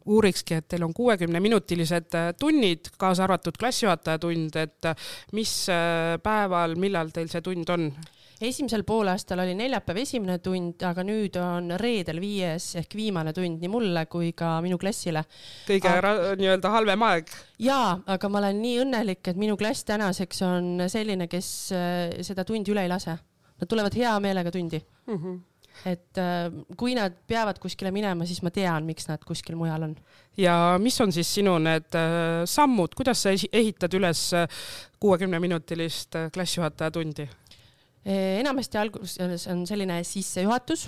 [0.05, 6.15] uurikski, et teil on kuuekümneminutilised äh, tunnid, kaasa arvatud klassijuhataja tund, et äh, mis äh,
[6.23, 7.91] päeval, millal teil see tund on?
[8.41, 13.71] Esimesel poolaastal oli neljapäev esimene tund, aga nüüd on reedel viies ehk viimane tund nii
[13.71, 15.25] mulle kui ka minu klassile.
[15.67, 16.13] kõige aga...
[16.39, 17.33] nii-öelda halvem aeg.
[17.65, 22.47] jaa, aga ma olen nii õnnelik, et minu klass tänaseks on selline, kes äh, seda
[22.47, 23.17] tundi üle ei lase.
[23.59, 25.15] Nad tulevad hea meelega tundi mm.
[25.15, 25.39] -hmm
[25.85, 29.95] et äh, kui nad peavad kuskile minema, siis ma tean, miks nad kuskil mujal on.
[30.37, 34.31] ja mis on siis sinu need äh, sammud, kuidas sa ehitad üles
[34.99, 37.29] kuuekümneminutilist klassijuhataja tundi?
[38.05, 40.87] Enamasti alguses on selline sissejuhatus.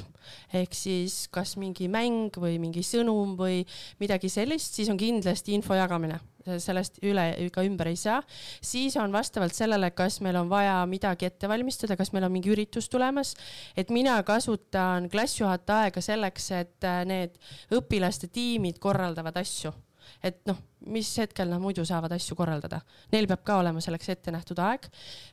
[0.55, 3.61] Ehk siis kas mingi mäng või mingi sõnum või
[3.99, 6.21] midagi sellist, siis on kindlasti info jagamine,
[6.61, 8.21] sellest üle ega ümber ei saa.
[8.61, 12.51] siis on vastavalt sellele, kas meil on vaja midagi ette valmistada, kas meil on mingi
[12.53, 13.35] üritus tulemas,
[13.75, 17.37] et mina kasutan klassijuhataja aega selleks, et äh, need
[17.71, 19.73] õpilaste tiimid korraldavad asju
[20.23, 20.57] et noh,
[20.93, 22.81] mis hetkel nad muidu saavad asju korraldada,
[23.13, 24.87] neil peab ka olema selleks ette nähtud aeg.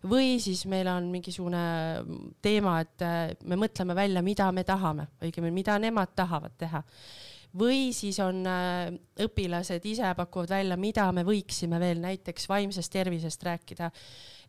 [0.09, 1.63] või siis meil on mingisugune
[2.45, 6.83] teema, et äh, me mõtleme välja, mida me tahame, õigemini, mida nemad tahavad teha.
[7.59, 8.91] Või siis on äh,
[9.25, 13.89] õpilased ise pakuvad välja, mida me võiksime veel näiteks vaimsest tervisest rääkida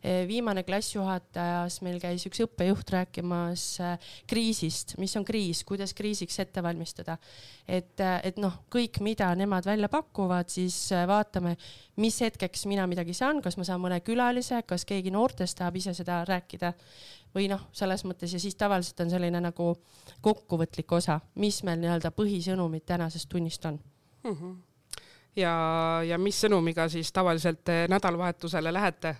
[0.02, 6.62] viimane klassijuhatajas meil käis üks õppejuht rääkimas eh, kriisist, mis on kriis, kuidas kriisiks ette
[6.62, 7.18] valmistada.
[7.68, 11.56] et, eh, et noh, kõik, mida nemad välja pakuvad, siis vaatame,
[11.96, 15.94] mis hetkeks mina midagi saan, kas ma saan mõne külalise, kas keegi noortest tahab ise
[15.94, 16.72] seda rääkida
[17.34, 19.74] või noh, selles mõttes ja siis tavaliselt on selline nagu
[20.20, 23.78] kokkuvõtlik osa, mis meil nii-öelda põhisõnumid tänasest tunnist on
[24.24, 24.34] mm.
[24.34, 24.69] -hmm
[25.36, 25.54] ja,
[26.06, 29.16] ja mis sõnumiga siis tavaliselt nädalavahetusele lähete?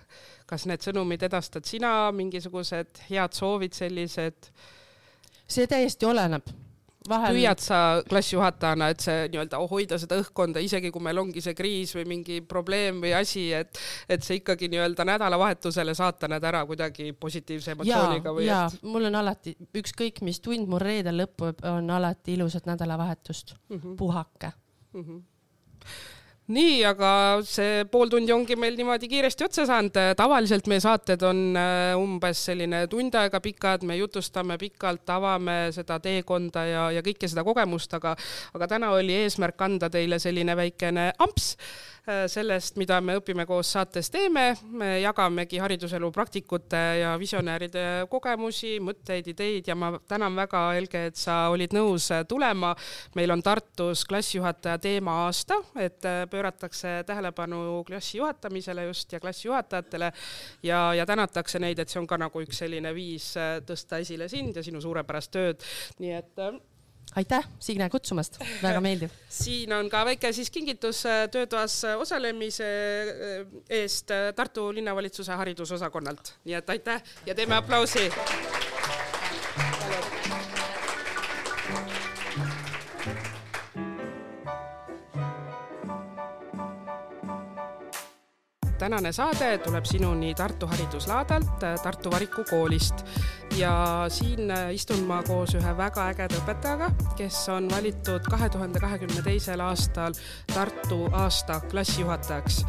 [0.51, 4.51] kas need sõnumid edastad sina, mingisugused head soovid sellised?
[5.51, 6.51] see täiesti oleneb.
[7.09, 7.33] Vahel...
[7.33, 11.95] püüad sa klassijuhatajana, et see nii-öelda hoida seda õhkkonda, isegi kui meil ongi see kriis
[11.97, 17.09] või mingi probleem või asi, et, et see ikkagi nii-öelda nädalavahetusele saata need ära kuidagi
[17.17, 18.45] positiivse emotsiooniga või?
[18.45, 23.55] jaa et..., mul on alati, ükskõik mis tund mul reedel lõpeb, on alati ilusat nädalavahetust
[23.57, 23.97] mm, -hmm.
[23.97, 24.53] puhake
[24.93, 25.03] mm.
[25.03, 25.19] -hmm
[26.51, 27.11] nii, aga
[27.47, 29.99] see pool tundi ongi meil niimoodi kiiresti otsa saanud.
[30.17, 35.99] tavaliselt meie saated on äh, umbes selline tund aega pikad, me jutustame pikalt, avame seda
[36.03, 38.15] teekonda ja, ja kõike seda kogemust, aga,
[38.53, 41.55] aga täna oli eesmärk anda teile selline väikene amps
[42.09, 44.55] Äh, sellest, mida me õpime koos saates teeme.
[44.73, 51.15] me jagamegi hariduselu praktikute ja visionääride kogemusi, mõtteid, ideid ja ma tänan väga, Helge, et
[51.15, 52.73] sa olid nõus äh, tulema.
[53.15, 60.11] meil on Tartus klassijuhataja teema aasta, et äh, pööratakse tähelepanu klassi juhatamisele just ja klassijuhatajatele
[60.63, 63.31] ja, ja tänatakse neid, et see on ka nagu üks selline viis
[63.67, 65.71] tõsta esile sind ja sinu suurepärast tööd.
[66.01, 66.45] nii et
[67.15, 69.13] aitäh, Signe, kutsumast, väga meeldiv.
[69.41, 73.45] siin on ka väike siis kingitus äh, töötoas äh, osalemise äh,
[73.81, 78.09] eest Tartu linnavalitsuse haridusosakonnalt, nii et aitäh ja teeme aplausi.
[88.81, 93.05] Tänane saade tuleb sinuni Tartu Hariduslaadalt, Tartu Variku koolist
[93.57, 98.79] ja siin äh, istun ma koos ühe väga ägeda õpetajaga, kes on valitud kahe tuhande
[98.79, 100.15] kahekümne teisel aastal
[100.53, 102.61] Tartu aasta klassijuhatajaks.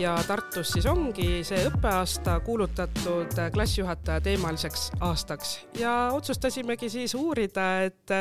[0.00, 5.56] Ja Tartus siis ongi see õppeaasta kuulutatud klassijuhataja teemaliseks aastaks.
[5.78, 8.14] Ja otsustasimegi siis uurida, et,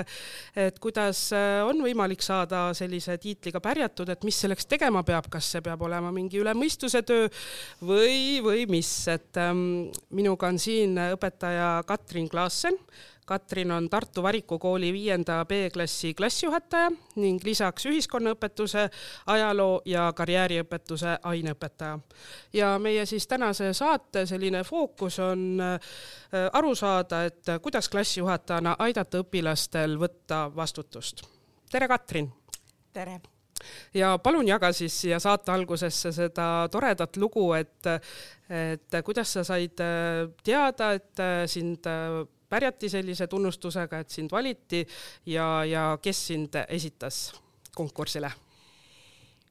[0.56, 5.54] et kuidas äh, on võimalik saada sellise tiitliga pärjatud, et mis selleks tegema peab, kas
[5.54, 7.30] see peab olema mingi üle mõistuse töö
[7.86, 12.80] või, või mis, et ähm, minuga on siin õpetaja Kat-, Katrin Klaassen.
[13.26, 18.88] Katrin on Tartu Variku kooli viienda B-klassi klassijuhataja ning lisaks ühiskonnaõpetuse,
[19.26, 22.00] ajaloo ja karjääriõpetuse aineõpetaja.
[22.54, 25.80] ja meie siis tänase saate selline fookus on äh,
[26.54, 31.22] aru saada, et kuidas klassijuhatajana aidata õpilastel võtta vastutust.
[31.72, 32.34] tere, Katrin!
[32.94, 33.22] tere!
[33.94, 37.88] Ja palun jaga siis siia saate algusesse seda toredat lugu, et,
[38.50, 44.32] et kuidas sa said äh, teada, et äh, sind äh, pärjati sellise tunnustusega, et sind
[44.32, 44.86] valiti
[45.26, 47.32] ja, ja kes sind esitas
[47.76, 48.32] konkursile?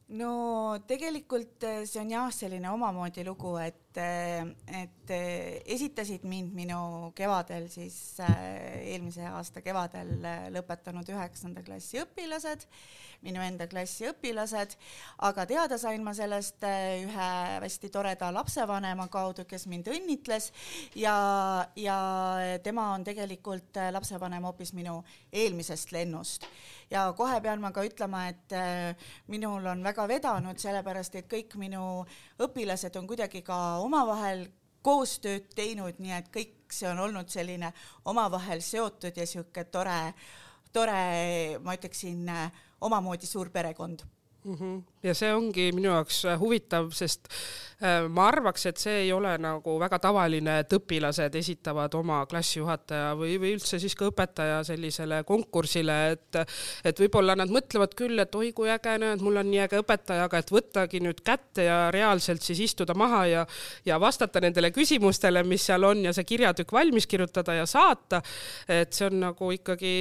[0.09, 5.11] no tegelikult see on jah, selline omamoodi lugu, et, et
[5.65, 10.13] esitasid mind minu kevadel siis eelmise aasta kevadel
[10.53, 12.69] lõpetanud üheksanda klassi õpilased
[13.27, 14.75] minu enda klassi õpilased,
[15.27, 17.29] aga teada sain ma sellest äh, ühe
[17.65, 20.53] hästi toreda lapsevanema kaudu, kes mind õnnitles.
[20.99, 21.17] Ja,
[21.77, 21.99] ja
[22.63, 25.01] tema on tegelikult äh, lapsevanem hoopis minu
[25.33, 26.47] eelmisest lennust.
[26.93, 31.59] Ja kohe pean ma ka ütlema, et äh, minul on väga vedanud, sellepärast et kõik
[31.61, 31.83] minu
[32.39, 34.47] õpilased on kuidagi ka omavahel
[34.83, 37.73] koostööd teinud, nii et kõik see on olnud selline
[38.09, 40.15] omavahel seotud ja sihuke tore,
[40.73, 41.01] tore,
[41.65, 42.29] ma ütleksin
[42.85, 44.05] omamoodi suur perekond
[44.49, 44.55] mm.
[44.55, 44.83] -hmm.
[45.03, 47.29] ja see ongi minu jaoks äh, huvitav, sest
[47.83, 53.13] äh, ma arvaks, et see ei ole nagu väga tavaline, et õpilased esitavad oma klassijuhataja
[53.19, 56.41] või, või üldse siis ka õpetaja sellisele konkursile, et
[56.85, 60.29] et võib-olla nad mõtlevad küll, et oi kui äge, näed, mul on nii äge õpetaja,
[60.29, 63.47] aga et võttagi nüüd kätte ja reaalselt siis istuda maha ja
[63.87, 68.23] ja vastata nendele küsimustele, mis seal on ja see kirjatükk valmis kirjutada ja saata,
[68.69, 69.95] et see on nagu ikkagi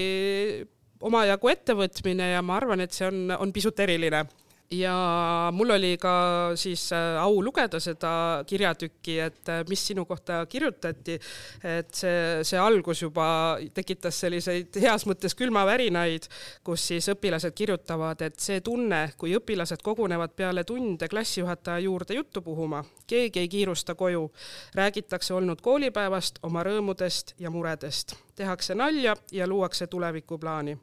[1.01, 4.25] omajagu ettevõtmine ja ma arvan, et see on, on pisut eriline
[4.71, 10.45] ja mul oli ka siis äh, au lugeda seda kirjatükki, et äh, mis sinu kohta
[10.45, 11.19] kirjutati.
[11.63, 16.27] et see, see algus juba tekitas selliseid heas mõttes külmavärinaid,
[16.63, 22.41] kus siis õpilased kirjutavad, et see tunne, kui õpilased kogunevad peale tunde klassijuhataja juurde juttu
[22.41, 24.27] puhuma, keegi ei kiirusta koju,
[24.75, 30.77] räägitakse olnud koolipäevast, oma rõõmudest ja muredest, tehakse nalja ja luuakse tulevikuplaani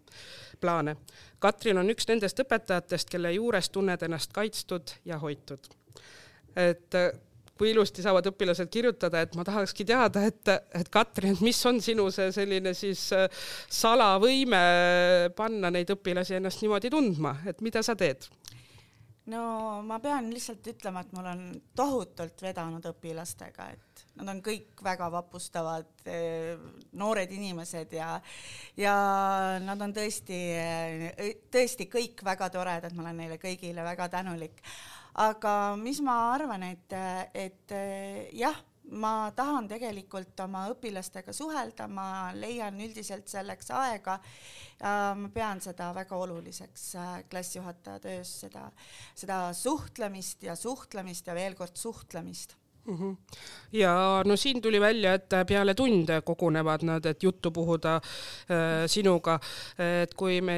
[0.60, 0.96] plaane.
[1.38, 5.68] Katrin on üks nendest õpetajatest, kelle juures tunned ennast kaitstud ja hoitud.
[6.56, 7.10] et äh,
[7.58, 12.08] kui ilusti saavad õpilased kirjutada, et ma tahakski teada, et, et Katrin, mis on sinu
[12.14, 13.28] see selline siis äh,
[13.70, 14.62] salavõime
[15.36, 18.26] panna neid õpilasi ennast niimoodi tundma, et mida sa teed?
[19.30, 19.44] no
[19.86, 21.44] ma pean lihtsalt ütlema, et mul on
[21.76, 26.59] tohutult vedanud õpilastega, et nad on kõik väga vapustavad eh,
[26.98, 28.11] noored inimesed ja
[28.79, 28.96] ja
[29.62, 34.62] nad on tõesti, eh, tõesti kõik väga toredad, ma olen neile kõigile väga tänulik.
[35.14, 36.94] aga mis ma arvan, et,
[37.35, 44.18] et eh, jah ma tahan tegelikult oma õpilastega suhelda, ma leian üldiselt selleks aega.
[44.85, 48.64] ma pean seda väga oluliseks äh, klassijuhataja töös, seda,
[49.14, 52.57] seda suhtlemist ja suhtlemist ja veel kord suhtlemist.
[53.72, 59.38] Ja no siin tuli välja, et peale tunde kogunevad nad, et juttu puhuda äh, sinuga.
[59.78, 60.56] et kui me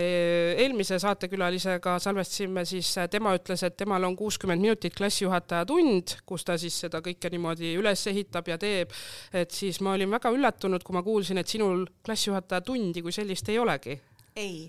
[0.58, 6.58] eelmise saatekülalisega salvestasime, siis tema ütles, et temal on kuuskümmend minutit klassijuhataja tund, kus ta
[6.58, 8.90] siis seda kõike niimoodi üles ehitab ja teeb.
[9.32, 13.48] et siis ma olin väga üllatunud, kui ma kuulsin, et sinul klassijuhataja tundi kui sellist
[13.48, 14.00] ei olegi
[14.36, 14.66] ei,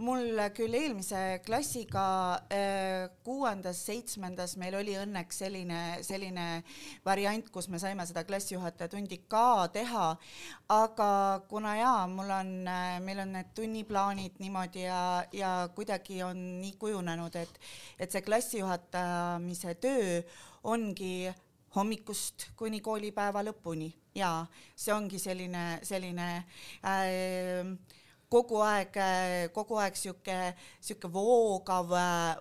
[0.00, 2.04] mul küll eelmise klassiga
[2.48, 6.46] äh, kuuendas-seitsmendas meil oli õnneks selline, selline
[7.04, 10.06] variant, kus me saime seda klassijuhataja tundi ka teha,
[10.72, 11.10] aga
[11.50, 15.02] kuna jaa, mul on, äh, meil on need tunniplaanid niimoodi ja,
[15.36, 17.62] ja kuidagi on nii kujunenud, et,
[18.00, 20.20] et see klassijuhatajamise töö
[20.64, 21.28] ongi
[21.76, 23.92] hommikust kuni koolipäeva lõpuni.
[24.16, 26.30] Ja see ongi selline, selline
[26.82, 27.68] äh,
[28.30, 28.94] kogu aeg,
[29.54, 30.36] kogu aeg sihuke,
[30.80, 31.94] sihuke voogav,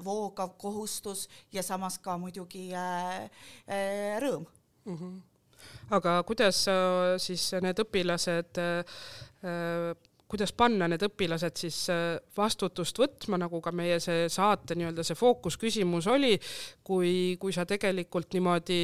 [0.06, 3.26] voogav kohustus ja samas ka muidugi äh,
[4.22, 4.46] rõõm
[4.86, 4.98] mm.
[4.98, 5.16] -hmm.
[5.98, 13.40] aga kuidas äh, siis need õpilased äh, kuidas panna need õpilased siis äh, vastutust võtma,
[13.42, 16.36] nagu ka meie see saate nii-öelda see fookusküsimus oli,
[16.86, 18.82] kui, kui sa tegelikult niimoodi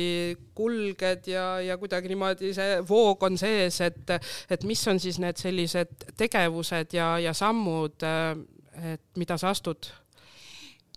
[0.57, 4.15] kulged ja, ja kuidagi niimoodi see voog on sees, et,
[4.49, 8.33] et mis on siis need sellised tegevused ja, ja sammud, äh,
[8.95, 9.91] et mida sa astud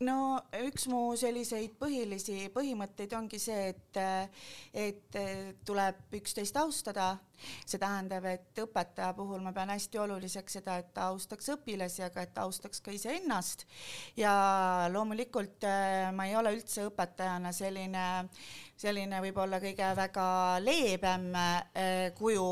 [0.06, 4.00] no üks mu selliseid põhilisi põhimõtteid ongi see, et,
[4.72, 5.18] et
[5.66, 7.16] tuleb üksteist austada.
[7.38, 12.24] see tähendab, et õpetaja puhul ma pean hästi oluliseks seda, et ta austaks õpilasi, aga
[12.26, 13.66] et ta austaks ka iseennast.
[14.16, 14.32] ja
[14.92, 18.08] loomulikult äh, ma ei ole üldse õpetajana selline,
[18.76, 20.26] selline võib-olla kõige väga
[20.62, 22.50] leebem äh, kuju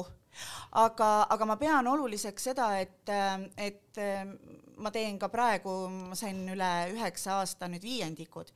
[0.73, 3.11] aga, aga ma pean oluliseks seda, et,
[3.57, 4.05] et
[4.83, 8.51] ma teen ka praegu, ma sain üle üheksa aasta nüüd viiendikud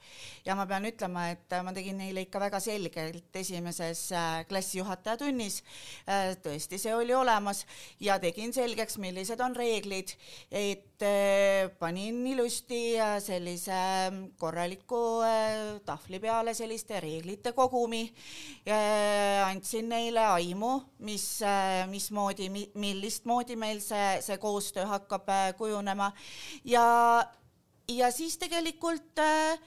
[0.44, 5.60] ja ma pean ütlema, et ma tegin neile ikka väga selgelt esimeses äh, klassijuhataja tunnis.
[6.04, 7.64] Äh, tõesti, see oli olemas
[8.02, 10.12] ja tegin selgeks, millised on reeglid,
[10.50, 12.82] et äh, panin ilusti
[13.24, 13.80] sellise
[14.40, 15.00] korraliku
[15.88, 18.02] tahvli peale selliste reeglite kogumi.
[19.44, 20.72] andsin neile aimu,
[21.06, 21.24] mis,
[21.90, 25.28] mismoodi, millist moodi meil see, see koostöö hakkab
[25.58, 26.09] kujunema
[26.64, 26.86] ja,
[27.88, 29.58] ja siis tegelikult äh,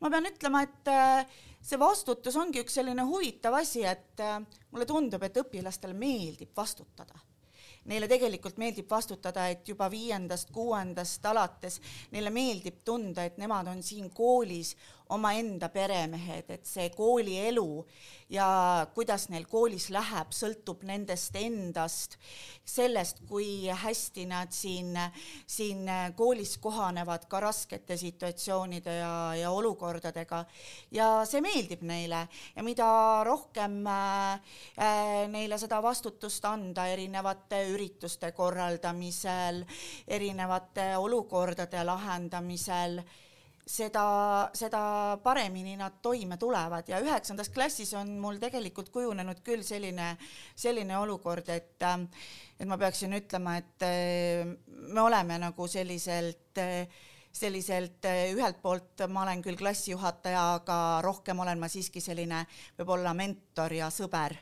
[0.00, 4.38] ma pean ütlema, et äh, see vastutus ongi üks selline huvitav asi, et äh,
[4.72, 7.20] mulle tundub, et õpilastele meeldib vastutada.
[7.90, 11.78] Neile tegelikult meeldib vastutada, et juba viiendast-kuuendast alates
[12.12, 14.74] neile meeldib tunda, et nemad on siin koolis
[15.10, 17.84] omaenda peremehed, et see koolielu
[18.30, 22.16] ja kuidas neil koolis läheb, sõltub nendest endast,
[22.64, 24.94] sellest, kui hästi nad siin,
[25.50, 30.44] siin koolis kohanevad ka raskete situatsioonide ja, ja olukordadega.
[30.94, 32.90] ja see meeldib neile ja mida
[33.26, 34.60] rohkem äh,
[35.28, 39.64] neile seda vastutust anda erinevate ürituste korraldamisel,
[40.06, 43.00] erinevate olukordade lahendamisel
[43.70, 44.04] seda,
[44.56, 44.82] seda
[45.22, 50.12] paremini nad toime tulevad ja üheksandas klassis on mul tegelikult kujunenud küll selline,
[50.58, 51.78] selline olukord, et,
[52.58, 53.86] et ma peaksin ütlema, et
[54.90, 56.60] me oleme nagu selliselt
[57.30, 62.42] selliselt ühelt poolt ma olen küll klassijuhataja, aga rohkem olen ma siiski selline
[62.78, 64.34] võib-olla mentor ja sõber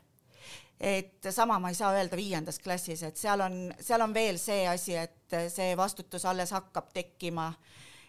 [0.81, 4.63] et sama ma ei saa öelda viiendas klassis, et seal on, seal on veel see
[4.71, 7.53] asi, et see vastutus alles hakkab tekkima.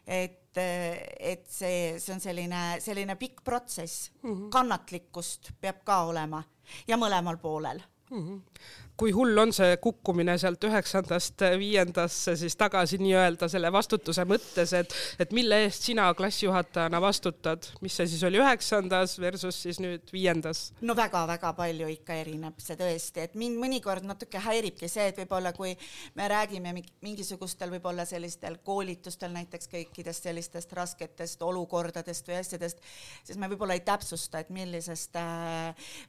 [0.05, 4.49] Et, et see, see on selline, selline pikk protsess mm, -hmm.
[4.49, 6.43] kannatlikkust peab ka olema
[6.87, 7.81] ja mõlemal poolel
[8.11, 8.27] mm.
[8.27, 14.73] -hmm kui hull on see kukkumine sealt üheksandast viiendasse siis tagasi nii-öelda selle vastutuse mõttes,
[14.75, 20.11] et, et mille eest sina klassijuhatajana vastutad, mis see siis oli üheksandas versus siis nüüd
[20.11, 20.69] viiendas?
[20.83, 25.53] no väga-väga palju ikka erineb see tõesti, et mind mõnikord natuke häiribki see, et võib-olla
[25.55, 25.71] kui
[26.19, 32.83] me räägime mingisugustel võib-olla sellistel koolitustel näiteks kõikidest sellistest rasketest olukordadest või asjadest,
[33.23, 35.15] siis me võib-olla ei täpsusta, et millisest,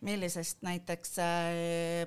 [0.07, 1.17] millisest näiteks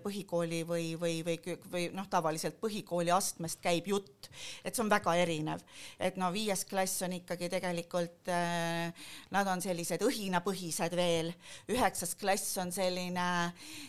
[0.03, 4.29] põhikooli või või, või, või, või noh, tavaliselt põhikooli astmest käib jutt,
[4.65, 5.63] et see on väga erinev.
[5.99, 11.33] et no viies klass on ikkagi tegelikult äh,, nad on sellised õhinapõhised veel,
[11.71, 13.27] üheksas klass on selline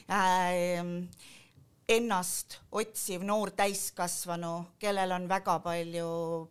[0.08, 0.82] äh,
[1.88, 6.06] ennast otsiv noor täiskasvanu, kellel on väga palju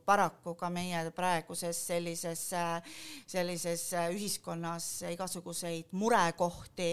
[0.05, 2.43] paraku ka meie praeguses sellises,
[3.27, 6.91] sellises ühiskonnas igasuguseid murekohti.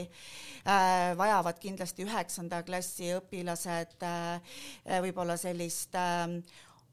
[0.64, 4.58] Äh,, vajavad kindlasti üheksanda klassi õpilased äh,
[5.04, 6.40] võib-olla sellist äh,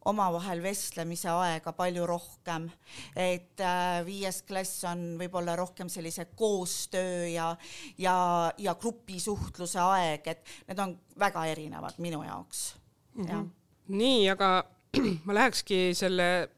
[0.08, 2.70] omavahel vestlemise aega palju rohkem.
[3.16, 7.52] et äh, viies klass on võib-olla rohkem sellise koostöö ja,
[7.98, 8.18] ja,
[8.58, 12.76] ja grupisuhtluse aeg, et need on väga erinevad minu jaoks
[13.16, 13.26] mm.
[13.26, 13.50] -hmm.
[13.88, 14.52] nii, aga
[15.28, 16.50] ma lähekski selle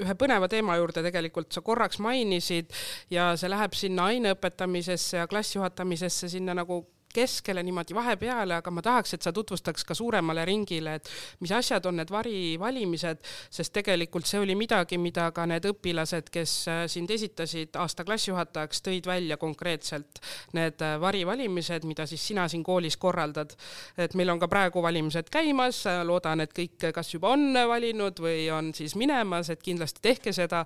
[0.00, 2.72] ühe põneva teema juurde tegelikult sa korraks mainisid
[3.10, 6.82] ja see läheb sinna aine õpetamisesse ja klassijuhatamisesse sinna nagu
[7.14, 11.10] keskele niimoodi vahepeale, aga ma tahaks, et sa tutvustaks ka suuremale ringile, et
[11.40, 13.22] mis asjad on need varivalimised,
[13.54, 18.82] sest tegelikult see oli midagi, mida ka need õpilased, kes äh, sind esitasid aasta klassijuhatajaks,
[18.84, 20.20] tõid välja konkreetselt
[20.56, 23.54] need äh, varivalimised, mida siis sina siin koolis korraldad.
[23.98, 28.48] et meil on ka praegu valimised käimas, loodan, et kõik kas juba on valinud või
[28.52, 30.64] on siis minemas, et kindlasti tehke seda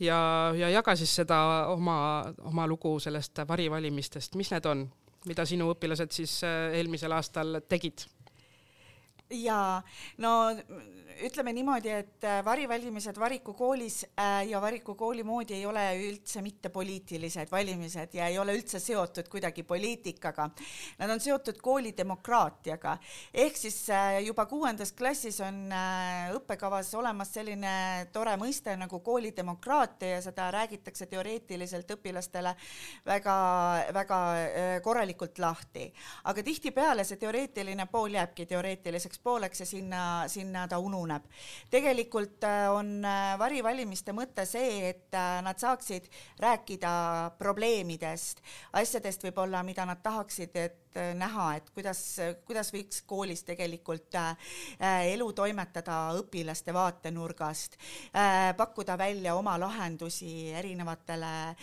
[0.00, 0.20] ja,
[0.56, 1.40] ja jaga siis seda
[1.74, 1.98] oma,
[2.48, 4.88] oma lugu sellest varivalimistest, mis need on?
[5.28, 8.06] Mida sinu õpilased siis äh, eelmisel aastal tegid?
[9.30, 9.82] jaa,
[10.18, 10.30] no
[11.26, 16.42] ütleme niimoodi, et äh, varivalimised Variku koolis äh, ja Variku kooli moodi ei ole üldse
[16.42, 20.48] mitte poliitilised valimised ja ei ole üldse seotud kuidagi poliitikaga.
[20.98, 22.96] Nad on seotud kooli demokraatiaga.
[23.34, 25.68] ehk siis äh, juba kuuendas klassis on
[26.34, 32.54] õppekavas olemas selline tore mõiste nagu koolidemokraatia ja seda räägitakse teoreetiliselt õpilastele
[33.06, 34.20] väga-väga
[34.82, 35.92] korralikult lahti.
[36.24, 41.22] aga tihtipeale see teoreetiline pool jääbki teoreetiliseks pooleks ja sinna, sinna ta ununeb koguneb.
[41.70, 46.08] tegelikult äh, on äh, varivalimiste mõte see, et äh, nad saaksid
[46.40, 48.42] rääkida probleemidest,
[48.72, 52.00] asjadest võib-olla, mida nad tahaksid, et et äh, näha, et kuidas,
[52.46, 54.50] kuidas võiks koolis tegelikult äh,
[55.12, 57.76] elu toimetada õpilaste vaatenurgast,
[58.10, 61.54] äh, pakkuda välja oma lahendusi erinevatele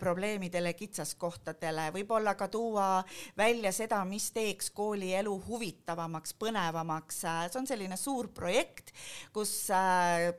[0.00, 3.02] probleemidele, kitsaskohtadele, võib-olla ka tuua
[3.36, 7.20] välja seda, mis teeks kooli elu huvitavamaks, põnevamaks.
[7.20, 8.92] see on selline suur projekt,
[9.32, 9.52] kus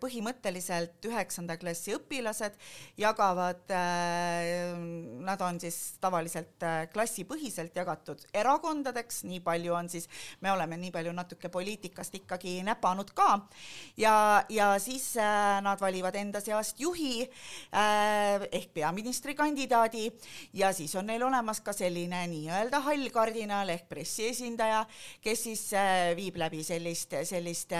[0.01, 2.57] põhimõtteliselt üheksanda klassi õpilased
[3.01, 3.73] jagavad,
[5.29, 10.07] nad on siis tavaliselt klassipõhiselt jagatud erakondadeks, nii palju on siis,
[10.41, 13.27] me oleme nii palju natuke poliitikast ikkagi näpanud ka.
[13.99, 20.07] Ja, ja siis äh, nad valivad enda seast juhi äh, ehk peaministrikandidaadi.
[20.57, 24.85] Ja siis on neil olemas ka selline nii-öelda hall kardinal ehk pressiesindaja,
[25.23, 27.73] kes siis äh, viib läbi sellist, sellist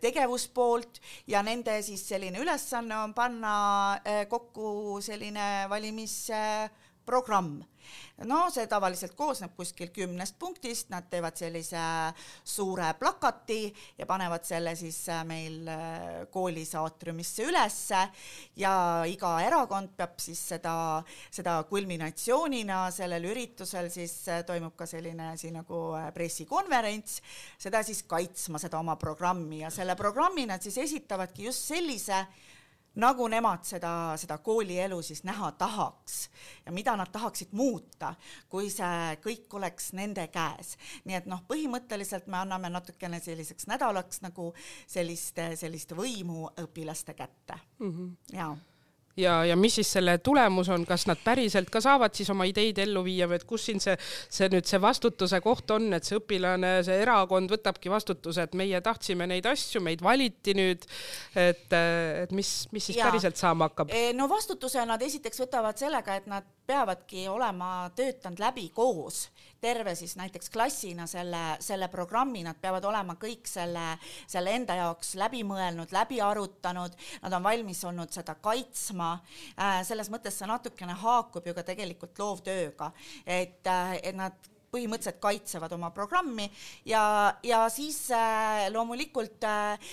[0.00, 1.00] tegevuspoolt.
[1.30, 3.54] Ja nende siis selline ülesanne on panna
[4.30, 5.68] kokku selline
[7.10, 7.62] valimisprogramm
[8.28, 11.80] no see tavaliselt koosneb kuskil kümnest punktist, nad teevad sellise
[12.44, 18.02] suure plakati ja panevad selle siis äh, meil äh, koolis aatriumisse ülesse.
[18.60, 18.74] Ja
[19.08, 20.74] iga erakond peab siis seda,
[21.32, 25.80] seda kulminatsioonina sellel üritusel siis äh, toimub ka selline asi nagu
[26.14, 27.20] pressikonverents,
[27.58, 29.64] seda siis kaitsma, seda oma programmi.
[29.64, 32.26] Ja selle programmi nad siis esitavadki just sellise
[32.94, 36.30] nagu nemad seda, seda koolielu siis näha tahaks
[36.66, 38.14] ja mida nad tahaksid muuta,
[38.48, 40.76] kui see kõik oleks nende käes.
[41.04, 44.52] nii et noh, põhimõtteliselt me anname natukene selliseks nädalaks nagu
[44.86, 47.92] sellist, sellist võimu õpilaste kätte mm.
[47.92, 48.16] -hmm.
[48.36, 48.56] jaa
[49.16, 52.78] ja, ja mis siis selle tulemus on, kas nad päriselt ka saavad siis oma ideid
[52.82, 53.96] ellu viia või et kus siin see,
[54.30, 58.80] see nüüd see vastutuse koht on, et see õpilane, see erakond võtabki vastutuse, et meie
[58.84, 60.86] tahtsime neid asju, meid valiti nüüd,
[61.34, 63.08] et, et mis, mis siis ja.
[63.08, 63.92] päriselt saama hakkab?
[63.94, 69.26] E, no vastutuse nad esiteks võtavad sellega, et nad peavadki olema töötanud läbi koos
[69.60, 73.84] terve siis näiteks klassina selle, selle programmi, nad peavad olema kõik selle,
[74.30, 79.12] selle enda jaoks läbi mõelnud, läbi arutanud, nad on valmis olnud seda kaitsma.
[79.58, 82.92] Äh, selles mõttes see natukene haakub ju ka tegelikult loovtööga,
[83.26, 86.46] et, äh, et nad põhimõtteliselt kaitsevad oma programmi
[86.88, 87.02] ja,
[87.46, 89.90] ja siis äh, loomulikult äh,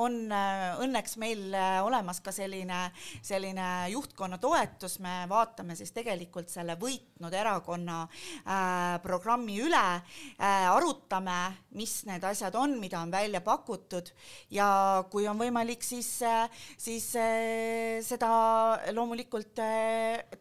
[0.00, 1.52] on äh, õnneks meil
[1.84, 2.86] olemas ka selline,
[3.24, 8.02] selline juhtkonna toetus, me vaatame siis tegelikult selle võitnud erakonna
[9.02, 9.82] programmi üle
[10.38, 11.36] arutame,
[11.78, 14.10] mis need asjad on, mida on välja pakutud
[14.54, 14.68] ja
[15.12, 16.10] kui on võimalik, siis,
[16.80, 17.08] siis
[18.08, 18.32] seda
[18.96, 19.62] loomulikult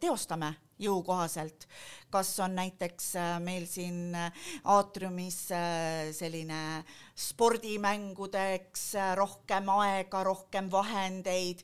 [0.01, 1.67] teostame jõukohaselt.
[2.11, 6.83] kas on näiteks äh, meil siin äh, aatriumis äh, selline
[7.15, 8.83] spordimängudeks
[9.15, 11.61] rohkem aega, rohkem vahendeid,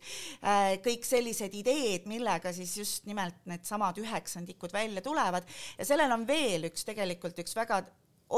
[0.85, 5.47] kõik sellised ideed, millega siis just nimelt needsamad üheksandikud välja tulevad
[5.79, 7.81] ja sellel on veel üks tegelikult üks väga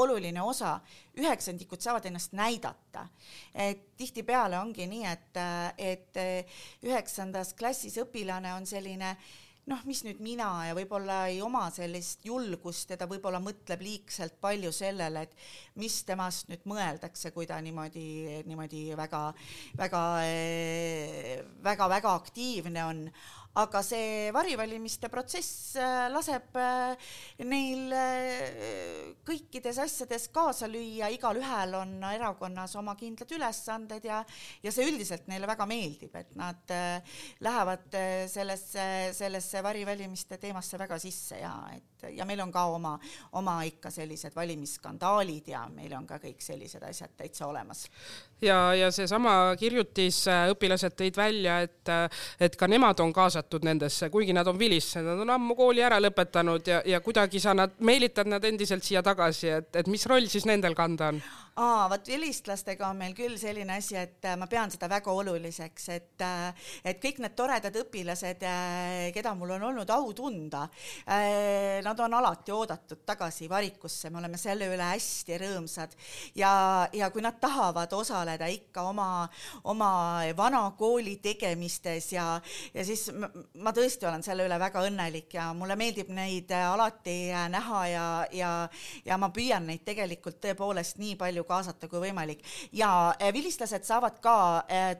[0.00, 0.78] oluline osa,
[1.18, 3.06] üheksandikud saavad ennast näidata.
[3.54, 5.40] et tihtipeale ongi nii, et,
[5.76, 6.20] et
[6.86, 12.24] üheksandas klassis õpilane on selline äh, noh, mis nüüd mina ja võib-olla ei oma sellist
[12.26, 17.60] julgust ja ta võib-olla mõtleb liigselt palju sellele, et mis temast nüüd mõeldakse, kui ta
[17.62, 19.22] niimoodi, niimoodi väga,
[19.78, 20.02] väga,
[21.66, 23.04] väga-väga aktiivne on
[23.58, 26.94] aga see varivalimiste protsess äh, laseb äh,
[27.50, 34.22] neil äh, kõikides asjades kaasa lüüa, igalühel on erakonnas oma kindlad ülesanded ja,
[34.62, 36.74] ja see üldiselt neile väga meeldib, et nad
[37.42, 37.98] lähevad
[38.30, 38.84] sellesse,
[39.16, 42.94] sellesse varivalimiste teemasse väga sisse ja et ja meil on ka oma,
[43.38, 47.86] oma ikka sellised valimisskandaalid ja meil on ka kõik sellised asjad täitsa olemas.
[48.42, 50.24] ja, ja seesama kirjutis
[50.54, 51.92] õpilased tõid välja, et,
[52.40, 56.00] et ka nemad on kaasatud nendesse, kuigi nad on vilissed, nad on ammu kooli ära
[56.00, 60.28] lõpetanud ja, ja kuidagi sa nad, meelitad nad endiselt siia tagasi, et, et mis roll
[60.30, 61.22] siis nendel kanda on?
[61.60, 65.88] aa, vot vilistlastega on meil küll selline asi, et äh, ma pean seda väga oluliseks,
[65.96, 70.66] et, äh, et kõik need toredad õpilased, äh, keda mul on olnud au tunda,
[71.90, 75.96] nad on alati oodatud tagasi varikusse, me oleme selle üle hästi rõõmsad.
[76.38, 76.52] Ja,
[76.92, 79.28] ja kui nad tahavad osaleda ikka oma,
[79.70, 79.90] oma
[80.36, 82.26] vana kooli tegemistes ja,
[82.74, 87.16] ja siis ma tõesti olen selle üle väga õnnelik ja mulle meeldib neid alati
[87.50, 88.52] näha ja, ja,
[89.04, 92.44] ja ma püüan neid tegelikult tõepoolest nii palju kaasata kui võimalik.
[92.76, 94.36] Ja eh, vilistlased saavad ka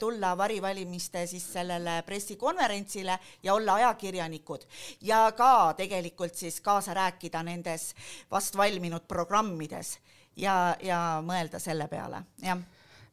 [0.00, 4.66] tulla varivalimiste siis sellele pressikonverentsile ja olla ajakirjanikud.
[5.06, 7.90] Ja ka tegelikult siis kaasa rääkida nendes
[8.30, 9.98] vast valminud programmides
[10.36, 12.62] ja, ja mõelda selle peale, jah.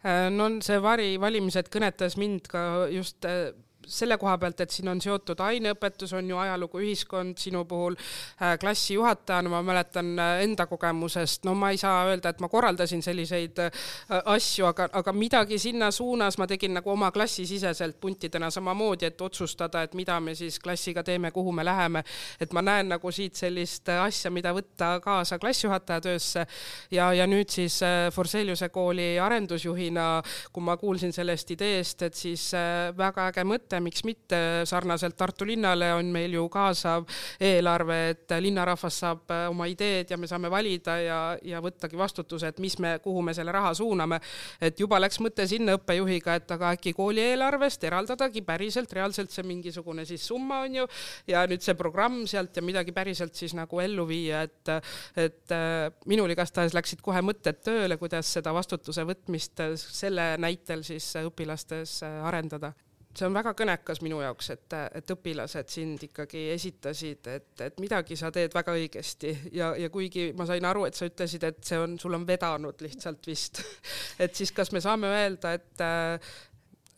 [0.08, 2.62] Äh, no see varivalimised kõnetas mind ka
[2.94, 3.52] just äh,
[3.88, 8.58] selle koha pealt, et siin on seotud aineõpetus, on ju ajalugu, ühiskond, sinu puhul äh,
[8.60, 13.62] klassijuhatajana ma mäletan äh, enda kogemusest, no ma ei saa öelda, et ma korraldasin selliseid
[13.64, 13.86] äh,
[14.34, 19.86] asju, aga, aga midagi sinna suunas ma tegin nagu oma klassisiseselt puntidena samamoodi, et otsustada,
[19.88, 22.04] et mida me siis klassiga teeme, kuhu me läheme.
[22.40, 26.46] et ma näen nagu siit sellist asja, mida võtta kaasa klassijuhataja töösse
[26.92, 27.80] ja, ja nüüd siis
[28.14, 30.22] Forseliuse kooli arendusjuhina,
[30.54, 32.50] kui ma kuulsin sellest ideest, et siis
[32.98, 37.06] väga äge mõte, mõte, miks mitte, sarnaselt Tartu linnale on meil ju kaasav
[37.40, 42.48] eelarve, et linnarahvas saab äh, oma ideed ja me saame valida ja, ja võttagi vastutuse,
[42.48, 44.20] et mis me, kuhu me selle raha suuname.
[44.62, 49.44] et juba läks mõte sinna õppejuhiga, et aga äkki kooli eelarvest eraldadagi päriselt, reaalselt see
[49.44, 50.88] mingisugune siis summa on ju,
[51.28, 54.74] ja nüüd see programm sealt ja midagi päriselt siis nagu ellu viia, et,
[55.16, 61.14] et äh, minul igastahes läksid kohe mõtted tööle, kuidas seda vastutuse võtmist selle näitel siis
[61.22, 62.74] õpilastes äh, arendada
[63.18, 68.18] see on väga kõnekas minu jaoks, et, et õpilased sind ikkagi esitasid, et, et midagi
[68.20, 69.34] sa teed väga õigesti.
[69.58, 72.86] Ja, ja kuigi ma sain aru, et sa ütlesid, et see on, sul on vedanud
[72.86, 73.64] lihtsalt vist.
[74.24, 76.32] Et siis kas me saame öelda, et äh,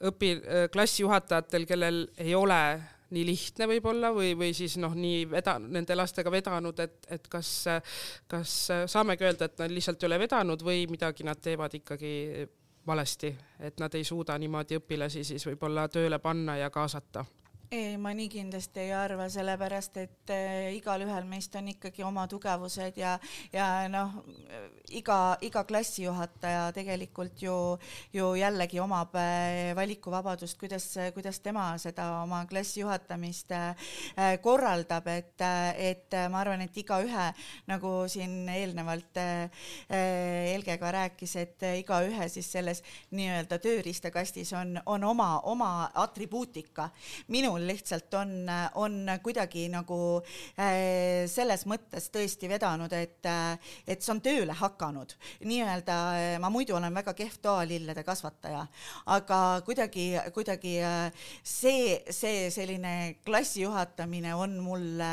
[0.07, 0.39] õpi-,
[0.71, 2.61] klassijuhatajatel, kellel ei ole
[3.13, 7.51] nii lihtne võib-olla või, või siis noh, nii veda-, nende lastega vedanud, et, et kas,
[8.29, 8.55] kas
[8.91, 12.13] saamegi öelda, et nad lihtsalt ei ole vedanud või midagi nad teevad ikkagi
[12.87, 17.25] valesti, et nad ei suuda niimoodi õpilasi siis võib-olla tööle panna ja kaasata
[17.71, 22.97] ei, ma nii kindlasti ei arva, sellepärast et äh, igalühel meist on ikkagi oma tugevused
[22.97, 23.11] ja,
[23.53, 24.15] ja noh,
[24.97, 27.53] iga, iga klassijuhataja tegelikult ju,
[28.13, 33.93] ju jällegi omab äh, valikuvabadust, kuidas, kuidas tema seda oma klassi juhatamist äh,
[34.41, 35.45] korraldab, et,
[35.77, 37.29] et ma arvan, et igaühe,
[37.69, 39.17] nagu siin eelnevalt
[39.89, 42.81] Helge ka rääkis, et igaühe siis selles
[43.15, 45.69] nii-öelda tööriistakastis on, on oma, oma
[46.01, 46.89] atribuutika.
[47.27, 50.21] minul minul lihtsalt on, on kuidagi nagu
[50.59, 53.57] äh, selles mõttes tõesti vedanud, et, äh,
[53.87, 55.15] et see on tööle hakanud.
[55.43, 58.65] nii-öelda äh, ma muidu olen väga kehv toalillede kasvataja,
[59.05, 60.77] aga kuidagi, kuidagi
[61.43, 65.03] see, see selline klassi juhatamine on mul,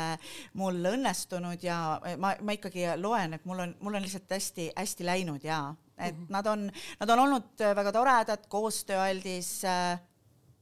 [0.53, 5.43] mul õnnestunud ja ma, ma ikkagi loen, et mul on, mul on lihtsalt hästi-hästi läinud
[5.43, 6.31] ja et mm -hmm.
[6.31, 9.99] nad on, nad on olnud väga toredad, koostööaldis äh,.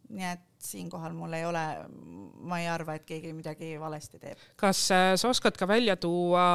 [0.09, 1.63] nii et siinkohal mul ei ole,
[2.49, 4.41] ma ei arva, et keegi midagi valesti teeb.
[4.59, 6.45] kas äh, sa oskad ka välja tuua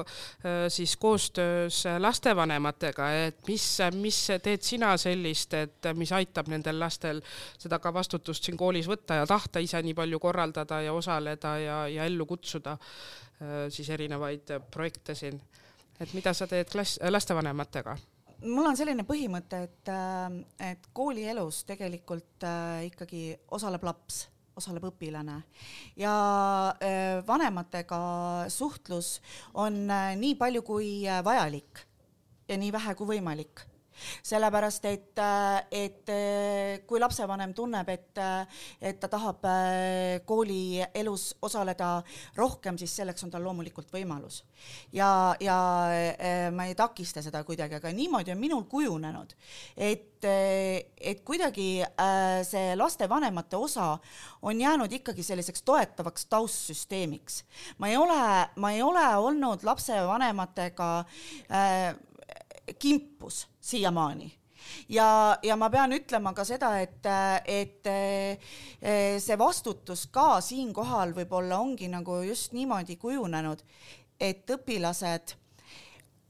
[0.00, 3.66] äh, siis koostöös lastevanematega, et mis,
[3.98, 7.22] mis teed sina sellist, et mis aitab nendel lastel
[7.58, 11.78] seda ka vastutust siin koolis võtta ja tahta ise nii palju korraldada ja osaleda ja,
[11.88, 15.40] ja ellu kutsuda äh, siis erinevaid projekte siin,
[16.00, 17.96] et mida sa teed klass, lastevanematega?
[18.42, 25.40] Mul on selline põhimõte, et, äh, et koolielus tegelikult äh, ikkagi osaleb laps osaleb õpilane.
[25.98, 26.14] Ja
[26.78, 27.98] äh, vanematega
[28.54, 29.18] suhtlus
[29.58, 30.90] on nii palju kui
[31.26, 31.82] vajalik
[32.48, 33.64] ja nii vähe kui võimalik
[34.22, 35.22] sellepärast et,
[35.70, 36.12] et
[36.86, 38.22] kui lapsevanem tunneb, et,
[38.80, 41.90] et ta tahab äh, koolielus osaleda
[42.36, 44.42] rohkem, siis selleks on tal loomulikult võimalus.
[44.92, 45.58] ja, ja
[45.92, 49.34] äh, ma ei takista seda kuidagi, aga niimoodi on minul kujunenud,
[49.76, 53.94] et, et kuidagi äh, see lastevanemate osa
[54.42, 57.42] on jäänud ikkagi selliseks toetavaks taustsüsteemiks.
[57.78, 61.94] ma ei ole, ma ei ole olnud lapsevanematega äh,
[62.78, 64.32] kimpus siiamaani.
[64.88, 67.04] Ja, ja ma pean ütlema ka seda, et,
[67.44, 67.88] et
[69.20, 73.60] see vastutus ka siinkohal võib-olla ongi nagu just niimoodi kujunenud,
[74.20, 75.34] et õpilased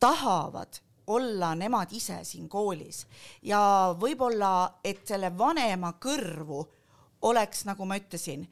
[0.02, 3.04] tahavad olla nemad ise siin koolis.
[3.42, 6.64] Ja võib-olla, et selle vanema kõrvu
[7.28, 8.46] oleks, nagu ma ütlesin,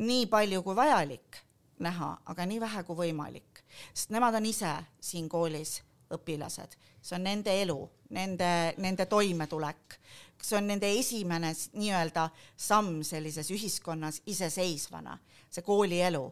[0.00, 1.42] nii palju kui vajalik
[1.80, 3.62] näha, aga nii vähe kui võimalik,
[3.92, 5.80] sest nemad on ise siin koolis
[6.10, 7.78] õpilased see on nende elu,
[8.16, 8.50] nende,
[8.80, 9.96] nende toimetulek,
[10.40, 12.28] see on nende esimene nii-öelda
[12.60, 15.16] samm sellises ühiskonnas iseseisvana,
[15.50, 16.24] see koolielu.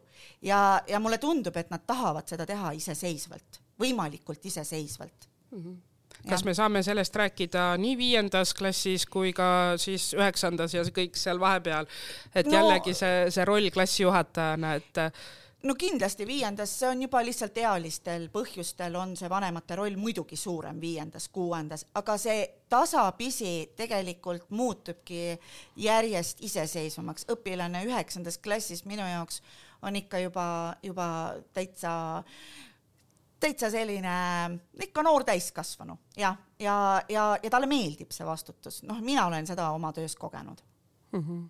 [0.42, 5.62] ja, ja mulle tundub, et nad tahavad seda teha iseseisvalt, võimalikult iseseisvalt mm.
[5.62, 5.76] -hmm
[6.28, 11.38] kas me saame sellest rääkida nii viiendas klassis kui ka siis üheksandas ja kõik seal
[11.40, 11.86] vahepeal,
[12.34, 14.98] et no, jällegi see, see roll klassijuhatajana, et
[15.62, 20.78] no kindlasti viiendas, see on juba lihtsalt ealistel põhjustel on see vanemate roll muidugi suurem
[20.80, 25.38] viiendas, kuuendas, aga see tasapisi tegelikult muutubki
[25.76, 27.26] järjest iseseisvamaks.
[27.34, 29.42] õpilane üheksandas klassis minu jaoks
[29.82, 30.46] on ikka juba,
[30.82, 31.08] juba
[31.54, 31.92] täitsa
[33.40, 34.14] täitsa selline
[34.82, 39.70] ikka noor täiskasvanu ja, ja, ja, ja talle meeldib see vastutus, noh, mina olen seda
[39.70, 40.62] oma töös kogenud
[41.12, 41.22] mm.
[41.22, 41.46] -hmm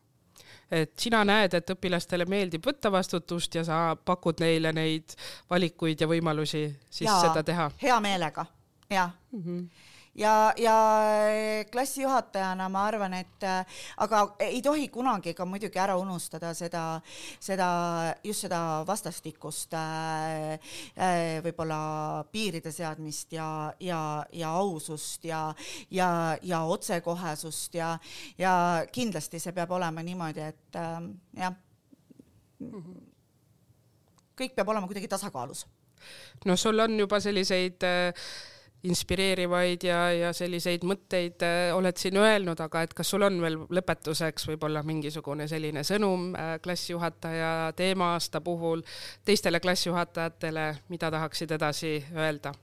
[0.70, 5.16] et sina näed, et õpilastele meeldib võtta vastutust ja sa pakud neile neid
[5.50, 7.70] valikuid ja võimalusi siis ja, seda teha?
[7.82, 8.46] hea meelega,
[8.90, 9.44] jah mm.
[9.44, 10.76] -hmm ja, ja
[11.72, 17.00] klassijuhatajana ma arvan, et äh, aga ei tohi kunagi ka muidugi ära unustada seda,
[17.40, 17.68] seda,
[18.24, 20.74] just seda vastastikust äh,
[21.44, 21.78] võib-olla
[22.32, 23.48] piiride seadmist ja,
[23.80, 24.00] ja,
[24.32, 25.42] ja ausust ja,
[25.90, 26.10] ja,
[26.42, 27.94] ja otsekohesust ja,
[28.38, 28.52] ja
[28.92, 30.78] kindlasti see peab olema niimoodi, et
[31.38, 31.56] jah,
[34.38, 35.66] kõik peab olema kuidagi tasakaalus.
[36.46, 38.30] no sul on juba selliseid äh
[38.86, 43.58] inspireerivaid ja, ja selliseid mõtteid äh, oled siin öelnud, aga et kas sul on veel
[43.74, 48.84] lõpetuseks võib-olla mingisugune selline sõnum äh, klassijuhataja teema-aasta puhul
[49.26, 52.54] teistele klassijuhatajatele, mida tahaksid edasi öelda?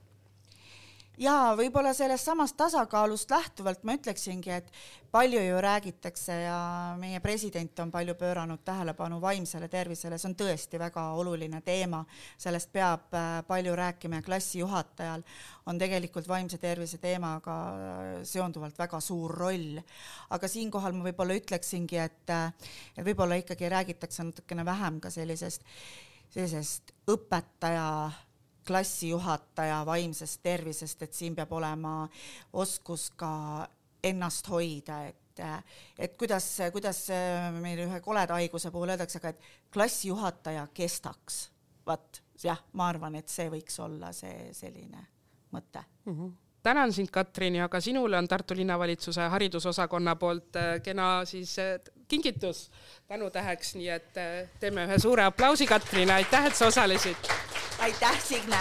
[1.20, 4.70] Ja võib-olla sellest samast tasakaalust lähtuvalt ma ütleksingi, et
[5.10, 6.58] palju ju räägitakse ja
[7.00, 12.02] meie president on palju pööranud tähelepanu vaimsele tervisele, see on tõesti väga oluline teema,
[12.38, 15.24] sellest peab äh, palju rääkima ja klassijuhatajal
[15.66, 19.80] on tegelikult vaimse tervise teemaga äh, seonduvalt väga suur roll.
[20.30, 22.52] aga siinkohal ma võib-olla ütleksingi, et, äh,
[22.96, 25.64] et võib-olla ikkagi räägitakse natukene vähem ka sellisest,
[26.34, 27.88] sellisest õpetaja
[28.66, 32.08] klassijuhataja vaimsest tervisest, et siin peab olema
[32.52, 33.32] oskus ka
[34.04, 35.22] ennast hoida, et
[35.98, 37.02] et kuidas, kuidas
[37.60, 39.42] meil ühe koleda haiguse puhul öeldakse, aga et
[39.74, 41.50] klassijuhataja kestaks.
[41.86, 45.06] vaat jah, ma arvan, et see võiks olla see selline
[45.52, 46.12] mõte mm.
[46.12, 46.34] -hmm
[46.66, 51.56] tänan sind, Katrin, ja ka sinule on Tartu linnavalitsuse haridusosakonna poolt kena siis
[52.08, 52.70] kingitus
[53.06, 54.18] tänutäheks, nii et
[54.60, 57.30] teeme ühe suure aplausi Katrile, aitäh, et sa osalesid.
[57.78, 58.58] Aitäh, Signe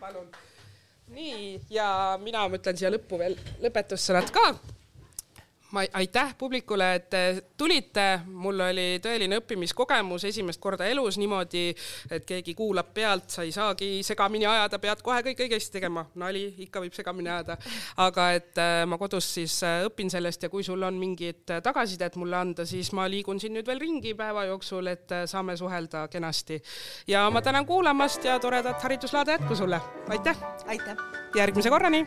[0.00, 0.28] palun.
[1.08, 4.46] nii, ja mina mõtlen siia lõppu veel lõpetussõnad ka
[5.70, 7.14] ma aitäh publikule, et
[7.58, 11.68] tulite, mul oli tõeline õppimiskogemus esimest korda elus niimoodi,
[12.10, 16.06] et keegi kuulab pealt, sa ei saagi segamini ajada, pead kohe kõik õigesti tegema.
[16.14, 17.58] nali, ikka võib segamini ajada.
[17.96, 22.16] aga et äh, ma kodus siis äh, õpin sellest ja kui sul on mingit tagasisidet
[22.16, 26.06] mulle anda, siis ma liigun siin nüüd veel ringi päeva jooksul, et äh, saame suhelda
[26.08, 26.62] kenasti.
[27.06, 29.80] ja ma tänan kuulamast ja toredat hariduslaade jätku sulle.
[30.08, 30.36] aitäh!
[30.66, 30.96] aitäh!
[31.34, 32.06] järgmise korrani!